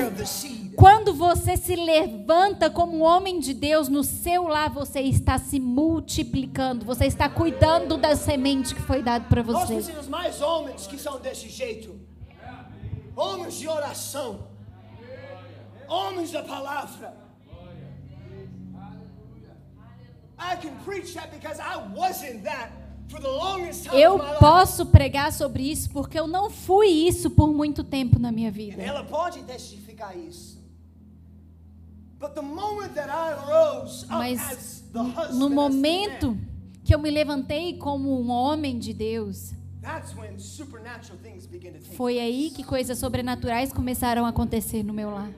quando 0.77 1.15
você 1.15 1.57
se 1.57 1.75
levanta 1.77 2.71
como 2.71 2.97
um 2.97 3.03
homem 3.03 3.39
de 3.39 3.55
Deus 3.55 3.89
no 3.89 4.03
seu 4.05 4.47
lar, 4.47 4.71
você 4.71 5.01
está 5.01 5.39
se 5.39 5.59
multiplicando, 5.61 6.85
você 6.85 7.07
está 7.07 7.29
cuidando 7.29 7.97
da 7.97 8.15
semente 8.17 8.75
que 8.75 8.83
foi 8.83 9.03
dada 9.03 9.25
para 9.29 9.43
Nós 9.43 9.63
você. 9.69 9.75
precisamos 9.75 10.09
mais 10.09 10.41
homens 10.41 10.87
que 10.87 10.99
são 10.99 11.21
desse 11.21 11.49
jeito. 11.49 11.99
Homens 13.17 13.55
de 13.55 13.69
oração. 13.69 14.49
Homens 15.89 16.31
da 16.33 16.43
palavra. 16.43 17.15
I 20.39 20.57
can 20.57 20.75
preach 20.85 21.15
that 21.15 21.31
because 21.31 21.61
I 21.61 21.77
wasn't 21.95 22.43
that 22.45 22.71
Eu 23.93 24.19
posso 24.39 24.87
pregar 24.87 25.33
sobre 25.33 25.63
isso 25.71 25.91
porque 25.91 26.19
eu 26.19 26.27
não 26.27 26.51
fui 26.51 26.89
isso 26.89 27.31
por 27.31 27.53
muito 27.53 27.85
tempo 27.85 28.19
na 28.19 28.33
minha 28.33 28.51
vida. 28.51 28.83
Ela 28.83 29.05
pode 29.05 29.43
testificar 29.43 30.17
isso. 30.17 30.63
Mas 34.09 34.85
no 35.35 35.51
momento 35.51 36.37
que 36.83 36.95
eu 36.95 36.99
me 36.99 37.11
levantei 37.11 37.77
como 37.77 38.21
um 38.21 38.31
homem 38.31 38.79
de 38.79 38.95
Deus, 38.95 39.53
foi 41.97 42.19
aí 42.19 42.51
que 42.51 42.65
coisas 42.65 42.99
sobrenaturais 42.99 43.73
começaram 43.73 44.25
a 44.25 44.31
acontecer 44.31 44.83
no 44.83 44.95
meu 44.95 45.11
lar. 45.11 45.31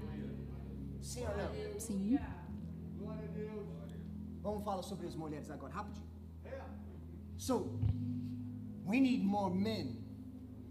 Sim 1.01 1.23
ou 1.23 1.37
não? 1.37 1.81
Sim. 1.81 2.19
Vamos 4.43 4.65
falar 4.65 4.83
sobre 4.83 5.09
as 5.09 5.17
mulheres 5.17 5.51
agora, 5.51 5.75
rapidinho. 5.75 6.06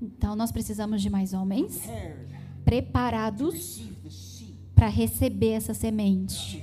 Então 0.01 0.35
nós 0.35 0.51
precisamos 0.51 1.01
de 1.01 1.09
mais 1.09 1.33
homens 1.33 1.81
preparados 2.63 3.81
para 4.73 4.87
receber 4.87 5.51
essa 5.51 5.73
semente, 5.73 6.61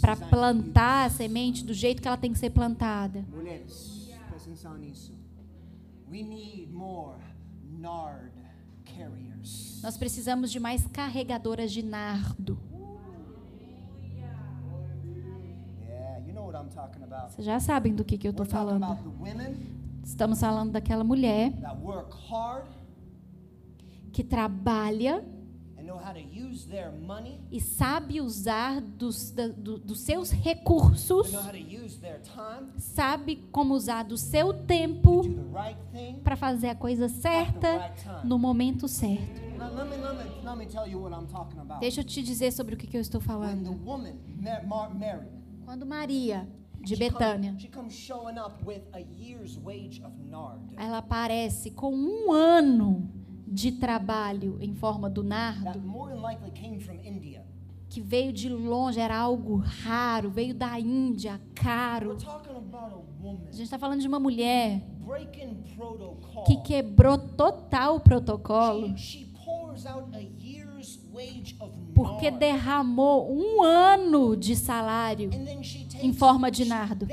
para 0.00 0.16
plantar 0.16 1.06
a 1.06 1.10
semente 1.10 1.64
do 1.64 1.72
jeito 1.72 2.02
que 2.02 2.08
ela 2.08 2.16
tem 2.16 2.32
que 2.32 2.38
ser 2.38 2.50
plantada. 2.50 3.24
Mulheres, 3.30 4.08
presta 4.28 4.50
atenção 4.50 4.76
nisso. 4.76 5.12
We 6.10 6.22
need 6.22 6.72
more 6.72 7.18
nard 7.78 8.32
carriers. 8.84 9.80
Nós 9.82 9.96
precisamos 9.96 10.50
de 10.50 10.58
mais 10.58 10.86
carregadoras 10.86 11.70
de 11.70 11.82
nardo. 11.82 12.58
Vocês 17.30 17.46
já 17.46 17.60
sabem 17.60 17.94
do 17.94 18.04
que, 18.04 18.16
que 18.18 18.26
eu 18.26 18.30
estou 18.30 18.46
falando. 18.68 18.80
Estamos 20.04 20.40
falando 20.40 20.72
daquela 20.72 21.04
mulher 21.04 21.52
que 24.12 24.24
trabalha 24.24 25.24
e 27.50 27.60
sabe 27.60 28.20
usar 28.20 28.80
dos, 28.80 29.30
da- 29.30 29.48
do- 29.48 29.78
dos 29.78 30.00
seus 30.00 30.30
recursos, 30.30 31.30
sabe 32.78 33.36
como 33.52 33.74
usar 33.74 34.02
do 34.04 34.16
seu 34.16 34.52
tempo 34.52 35.22
para 36.22 36.36
fazer 36.36 36.68
a 36.68 36.74
coisa 36.74 37.08
certa 37.08 37.68
no 38.24 38.38
momento 38.38 38.86
certo. 38.88 39.40
Deixa 41.80 42.00
eu 42.00 42.04
te 42.04 42.22
dizer 42.22 42.52
sobre 42.52 42.74
o 42.74 42.78
que, 42.78 42.86
que 42.86 42.96
eu 42.96 43.00
estou 43.00 43.20
falando. 43.20 43.70
Quando 45.68 45.84
Maria, 45.84 46.48
de 46.80 46.96
Betânia, 46.96 47.54
ela 50.78 50.96
aparece 50.96 51.72
com 51.72 51.94
um 51.94 52.32
ano 52.32 53.12
de 53.46 53.72
trabalho 53.72 54.56
em 54.62 54.74
forma 54.74 55.10
do 55.10 55.22
nardo, 55.22 55.78
que 57.90 58.00
veio 58.00 58.32
de 58.32 58.48
longe, 58.48 58.98
era 58.98 59.18
algo 59.18 59.58
raro, 59.58 60.30
veio 60.30 60.54
da 60.54 60.80
Índia, 60.80 61.38
caro. 61.54 62.16
A 62.16 63.52
gente 63.52 63.64
está 63.64 63.78
falando 63.78 64.00
de 64.00 64.08
uma 64.08 64.18
mulher 64.18 64.82
que 66.46 66.56
quebrou 66.62 67.18
total 67.18 67.96
o 67.96 68.00
protocolo, 68.00 68.96
She, 68.96 69.18
she 69.18 69.28
porque 71.94 72.30
derramou 72.30 73.32
um 73.32 73.62
ano 73.62 74.36
de 74.36 74.54
salário 74.54 75.30
em 76.00 76.12
forma 76.12 76.50
de 76.50 76.64
nardo. 76.64 77.06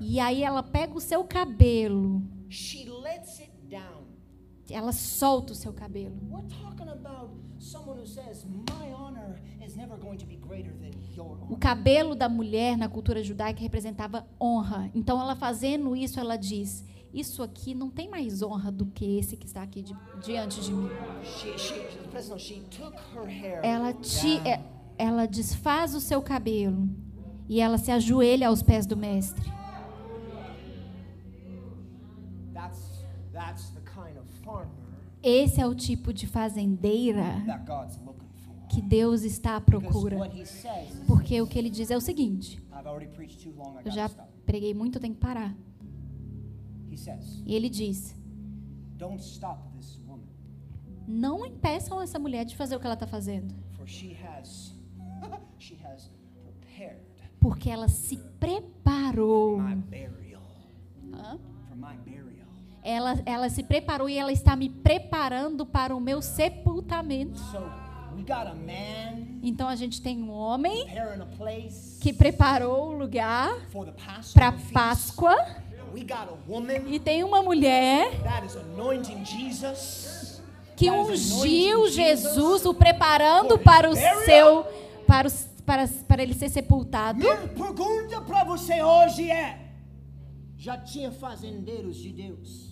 E 0.00 0.18
aí 0.18 0.42
ela 0.42 0.62
pega 0.62 0.96
o 0.96 1.00
seu 1.00 1.24
cabelo, 1.24 2.22
ela 4.70 4.92
solta 4.92 5.52
o 5.52 5.56
seu 5.56 5.72
cabelo. 5.72 6.16
O 11.48 11.56
cabelo 11.56 12.14
da 12.14 12.28
mulher 12.28 12.78
na 12.78 12.88
cultura 12.88 13.22
judaica 13.22 13.60
representava 13.60 14.26
honra. 14.40 14.90
Então 14.94 15.20
ela 15.20 15.36
fazendo 15.36 15.94
isso, 15.94 16.18
ela 16.18 16.36
diz: 16.36 16.84
Isso 17.12 17.42
aqui 17.42 17.74
não 17.74 17.90
tem 17.90 18.08
mais 18.08 18.40
honra 18.42 18.70
do 18.70 18.86
que 18.86 19.18
esse 19.18 19.36
que 19.36 19.46
está 19.46 19.62
aqui 19.62 19.82
di- 19.82 19.96
diante 20.22 20.60
de 20.60 20.72
mim. 20.72 20.88
Ela, 23.64 23.92
down. 23.92 24.46
é- 24.46 24.62
ela 24.96 25.26
desfaz 25.26 25.94
o 25.94 26.00
seu 26.00 26.22
cabelo 26.22 26.88
e 27.48 27.60
ela 27.60 27.78
se 27.78 27.90
ajoelha 27.90 28.46
aos 28.48 28.62
pés 28.62 28.86
do 28.86 28.96
mestre. 28.96 29.50
Esse 35.22 35.60
é 35.60 35.66
o 35.66 35.74
tipo 35.74 36.12
de 36.12 36.26
fazendeira 36.26 37.42
que 38.68 38.80
Deus 38.80 39.22
está 39.22 39.56
à 39.56 39.60
procura. 39.60 40.16
Porque 41.06 41.40
o 41.42 41.46
que 41.46 41.58
ele 41.58 41.68
diz 41.70 41.90
é 41.90 41.96
o 41.96 42.00
seguinte: 42.00 42.62
eu 43.84 43.90
já 43.90 44.08
preguei 44.46 44.72
muito, 44.74 44.96
eu 44.96 45.00
tenho 45.00 45.14
que 45.14 45.20
parar. 45.20 45.54
E 47.46 47.54
ele 47.54 47.68
diz: 47.68 48.16
não 51.10 51.44
impeçam 51.44 52.00
essa 52.00 52.18
mulher 52.18 52.44
de 52.44 52.56
fazer 52.56 52.76
o 52.76 52.80
que 52.80 52.86
ela 52.86 52.94
está 52.94 53.06
fazendo, 53.06 53.52
porque 57.40 57.68
ela 57.68 57.88
se 57.88 58.16
preparou. 58.38 59.60
Ela, 62.82 63.20
ela 63.26 63.50
se 63.50 63.62
preparou 63.62 64.08
e 64.08 64.16
ela 64.16 64.32
está 64.32 64.56
me 64.56 64.70
preparando 64.70 65.66
para 65.66 65.94
o 65.94 66.00
meu 66.00 66.22
sepultamento. 66.22 67.40
Então 69.42 69.68
a 69.68 69.76
gente 69.76 70.00
tem 70.00 70.22
um 70.22 70.30
homem 70.30 70.86
que 72.00 72.12
preparou 72.12 72.90
o 72.90 72.98
lugar 72.98 73.50
para. 74.34 74.52
Páscoa 74.72 75.36
E 76.86 76.98
tem 76.98 77.24
uma 77.24 77.42
mulher 77.42 78.10
que 80.76 80.90
ungiu 80.90 81.88
Jesus, 81.88 82.64
o 82.64 82.72
preparando 82.72 83.58
para 83.58 83.90
o 83.90 83.94
seu 83.96 84.64
para, 85.06 85.26
os, 85.26 85.48
para, 85.66 85.88
para 86.06 86.22
ele 86.22 86.34
ser 86.34 86.48
sepultado. 86.48 87.18
Minha 87.18 87.36
pergunta 87.48 88.20
para 88.20 88.44
você 88.44 88.82
hoje 88.82 89.30
é: 89.30 89.74
já 90.56 90.78
tinha 90.78 91.10
fazendeiros 91.10 91.96
de 91.96 92.12
Deus? 92.12 92.70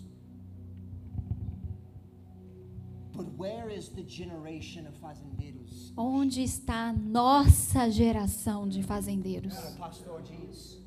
Onde 5.97 6.43
está 6.43 6.91
a 6.91 6.93
nossa 6.93 7.91
geração 7.91 8.69
de 8.69 8.83
fazendeiros? 8.85 9.53
O 9.59 9.77
pastor 9.77 10.23
diz, 10.23 10.78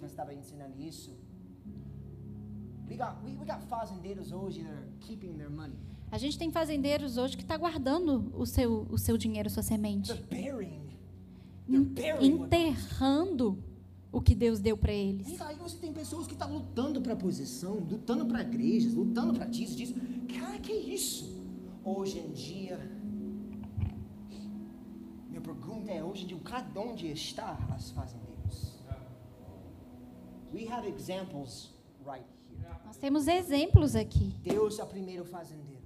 mas 0.00 0.10
estava 0.10 0.32
ensinando 0.32 0.80
isso. 0.80 1.10
We 2.88 2.96
got, 2.96 3.16
we, 3.24 3.32
we 3.32 3.44
got 3.44 3.62
fazendeiros 3.68 4.32
hoje 4.32 4.62
that 4.62 4.72
are 4.72 4.88
keeping 5.00 5.36
their 5.36 5.50
money. 5.50 5.78
A 6.10 6.18
gente 6.18 6.38
tem 6.38 6.50
fazendeiros 6.50 7.16
hoje 7.16 7.36
que 7.36 7.42
está 7.42 7.56
guardando 7.56 8.30
o 8.36 8.44
seu, 8.44 8.86
o 8.90 8.98
seu 8.98 9.16
dinheiro, 9.16 9.48
sua 9.48 9.62
semente, 9.62 10.12
They're 10.12 10.52
burying. 10.52 10.82
They're 11.94 12.24
enterrando 12.24 13.62
o 14.12 14.20
que 14.20 14.34
Deus 14.34 14.60
deu 14.60 14.76
para 14.76 14.92
eles. 14.92 15.26
E 15.26 15.42
aí 15.42 15.56
você 15.56 15.78
tem 15.78 15.92
pessoas 15.92 16.26
que 16.26 16.34
estão 16.34 16.52
lutando 16.52 17.00
para 17.00 17.16
posição, 17.16 17.76
lutando 17.76 18.26
para 18.26 18.42
igrejas, 18.42 18.92
lutando 18.92 19.32
para 19.32 19.46
disso, 19.46 19.74
disso. 19.74 19.94
Cara, 20.38 20.58
que 20.58 20.72
isso? 20.72 21.42
Hoje 21.82 22.18
em 22.18 22.30
dia, 22.30 22.78
minha 25.30 25.40
pergunta 25.40 25.90
é 25.90 26.04
hoje 26.04 26.24
em 26.24 26.26
dia, 26.26 26.38
cada 26.44 26.78
onde 26.78 27.06
está 27.06 27.58
as 27.74 27.90
fazendeiros? 27.90 28.31
We 30.52 30.68
have 30.68 30.86
examples 30.86 31.70
right 32.04 32.24
here. 32.50 32.76
Nós 32.84 32.96
temos 32.98 33.26
exemplos 33.26 33.96
aqui. 33.96 34.34
Deus 34.42 34.78
é 34.78 34.82
o 34.82 34.86
primeiro 34.86 35.24
fazendeiro. 35.24 35.82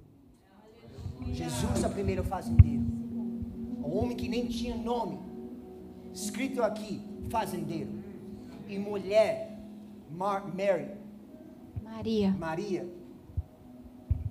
Jesus 1.33 1.83
é 1.83 1.87
o 1.87 1.91
primeiro 1.91 2.23
fazendeiro. 2.23 2.83
O 3.83 3.97
homem 3.97 4.15
que 4.17 4.27
nem 4.27 4.47
tinha 4.47 4.75
nome. 4.75 5.19
Escrito 6.13 6.61
aqui, 6.61 7.01
fazendeiro. 7.29 7.91
E 8.67 8.77
mulher, 8.77 9.57
Mar 10.11 10.45
Mary, 10.53 10.91
Maria 11.81 12.31
Maria, 12.31 12.89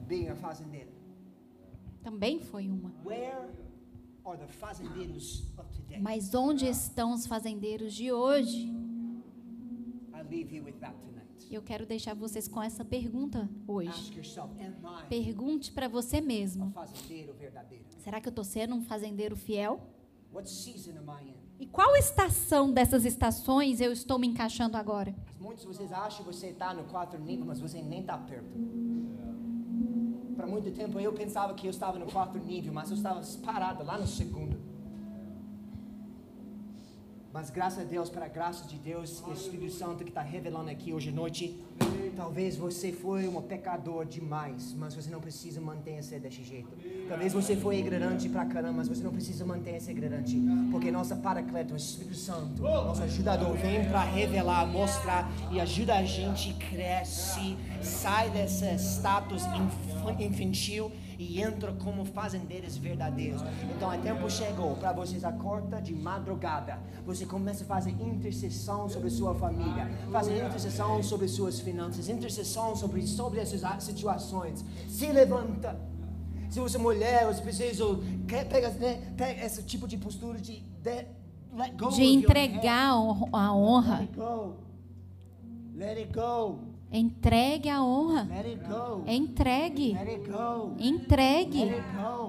being 0.06 0.28
a 0.28 0.36
fazendeira. 0.36 0.90
também 2.02 2.38
foi 2.40 2.68
uma. 2.68 2.92
Where 3.04 3.48
are 4.24 4.36
the 4.38 4.46
fazendeiros 4.46 5.44
of 5.58 5.68
today? 5.74 5.98
Mas 6.00 6.34
onde 6.34 6.66
estão 6.66 7.12
os 7.14 7.26
fazendeiros 7.26 7.94
de 7.94 8.12
hoje? 8.12 8.75
Eu 11.50 11.62
quero 11.62 11.86
deixar 11.86 12.14
vocês 12.14 12.48
com 12.48 12.62
essa 12.62 12.84
pergunta 12.84 13.48
hoje. 13.66 14.12
Pergunte 15.08 15.72
para 15.72 15.88
você 15.88 16.20
mesmo: 16.20 16.74
será 17.98 18.20
que 18.20 18.28
eu 18.28 18.30
estou 18.30 18.44
sendo 18.44 18.74
um 18.74 18.82
fazendeiro 18.82 19.36
fiel? 19.36 19.80
E 21.58 21.66
qual 21.66 21.96
estação 21.96 22.70
dessas 22.70 23.04
estações 23.04 23.80
eu 23.80 23.92
estou 23.92 24.18
me 24.18 24.26
encaixando 24.26 24.76
agora? 24.76 25.14
Muitos 25.40 25.62
de 25.62 25.68
vocês 25.68 25.92
acham 25.92 26.24
que 26.24 26.32
você 26.32 26.48
está 26.48 26.74
no 26.74 26.84
quarto 26.84 27.16
nível, 27.18 27.46
mas 27.46 27.58
você 27.58 27.80
nem 27.80 28.00
está 28.00 28.18
perto. 28.18 28.50
Para 30.36 30.46
muito 30.46 30.70
tempo 30.70 31.00
eu 31.00 31.12
pensava 31.14 31.54
que 31.54 31.66
eu 31.66 31.70
estava 31.70 31.98
no 31.98 32.06
quarto 32.06 32.38
nível, 32.38 32.72
mas 32.72 32.90
eu 32.90 32.96
estava 32.96 33.22
parado 33.42 33.82
lá 33.82 33.96
no 33.96 34.06
segundo. 34.06 34.55
Mas 37.36 37.50
graças 37.50 37.80
a 37.80 37.84
Deus, 37.84 38.08
para 38.08 38.28
graça 38.28 38.66
de 38.66 38.78
Deus 38.78 39.22
o 39.28 39.30
Espírito 39.30 39.70
Santo 39.70 40.02
que 40.02 40.08
está 40.08 40.22
revelando 40.22 40.70
aqui 40.70 40.94
hoje 40.94 41.10
à 41.10 41.12
noite, 41.12 41.54
talvez 42.16 42.56
você 42.56 42.92
foi 42.92 43.28
um 43.28 43.42
pecador 43.42 44.06
demais, 44.06 44.72
mas 44.72 44.94
você 44.94 45.10
não 45.10 45.20
precisa 45.20 45.60
manter-se 45.60 46.18
desse 46.18 46.42
jeito. 46.42 46.70
Talvez 47.06 47.34
você 47.34 47.54
foi 47.54 47.76
ignorante 47.78 48.26
pra 48.30 48.46
caramba, 48.46 48.78
mas 48.78 48.88
você 48.88 49.04
não 49.04 49.12
precisa 49.12 49.44
manter-se 49.44 49.90
ignorante, 49.90 50.34
porque 50.70 50.90
nossa 50.90 51.14
paracleto, 51.14 51.74
o 51.74 51.76
Espírito 51.76 52.16
Santo, 52.16 52.62
nosso 52.62 53.02
ajudador, 53.02 53.54
vem 53.58 53.84
para 53.84 54.02
revelar, 54.02 54.66
mostrar 54.66 55.30
e 55.52 55.60
ajuda 55.60 55.96
a 55.96 56.04
gente 56.04 56.54
cresce, 56.54 57.54
sai 57.82 58.30
desse 58.30 58.64
status 58.78 59.42
inf- 59.44 60.20
infantil 60.22 60.90
e 61.18 61.40
entra 61.40 61.72
como 61.72 62.04
fazendeiros 62.04 62.76
verdadeiros. 62.76 63.42
Então, 63.74 63.88
o 63.88 63.98
tempo 63.98 64.30
chegou 64.30 64.76
para 64.76 64.92
vocês 64.92 65.24
acordar 65.24 65.80
de 65.80 65.94
madrugada. 65.94 66.78
Você 67.04 67.24
começa 67.26 67.64
a 67.64 67.66
fazer 67.66 67.90
intercessão 67.90 68.88
sobre 68.88 69.10
sua 69.10 69.34
família, 69.34 69.88
fazer 70.12 70.44
intercessão 70.44 71.02
sobre 71.02 71.28
suas 71.28 71.60
finanças, 71.60 72.08
intercessão 72.08 72.74
sobre 72.76 73.06
sobre 73.06 73.40
essas 73.40 73.62
situações. 73.82 74.64
Se 74.88 75.06
levanta. 75.06 75.78
Se 76.48 76.60
você 76.60 76.76
é 76.76 76.80
mulher, 76.80 77.26
você 77.26 77.42
precisa 77.42 77.84
pega, 78.48 78.70
né, 78.70 79.12
pega 79.16 79.44
esse 79.44 79.62
tipo 79.64 79.88
de 79.88 79.96
postura 79.96 80.38
de, 80.38 80.60
de 80.60 81.06
De 81.96 82.04
entregar 82.04 82.92
a 83.32 83.54
honra. 83.54 84.00
Let 84.00 84.08
it 84.08 84.16
go. 84.16 84.56
Let 85.74 85.98
it 85.98 86.12
go. 86.12 86.75
Entregue 86.90 87.68
a 87.68 87.82
honra. 87.82 88.26
Entregue. 89.06 89.96
Entregue. 90.78 91.82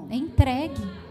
Entregue. 0.10 1.07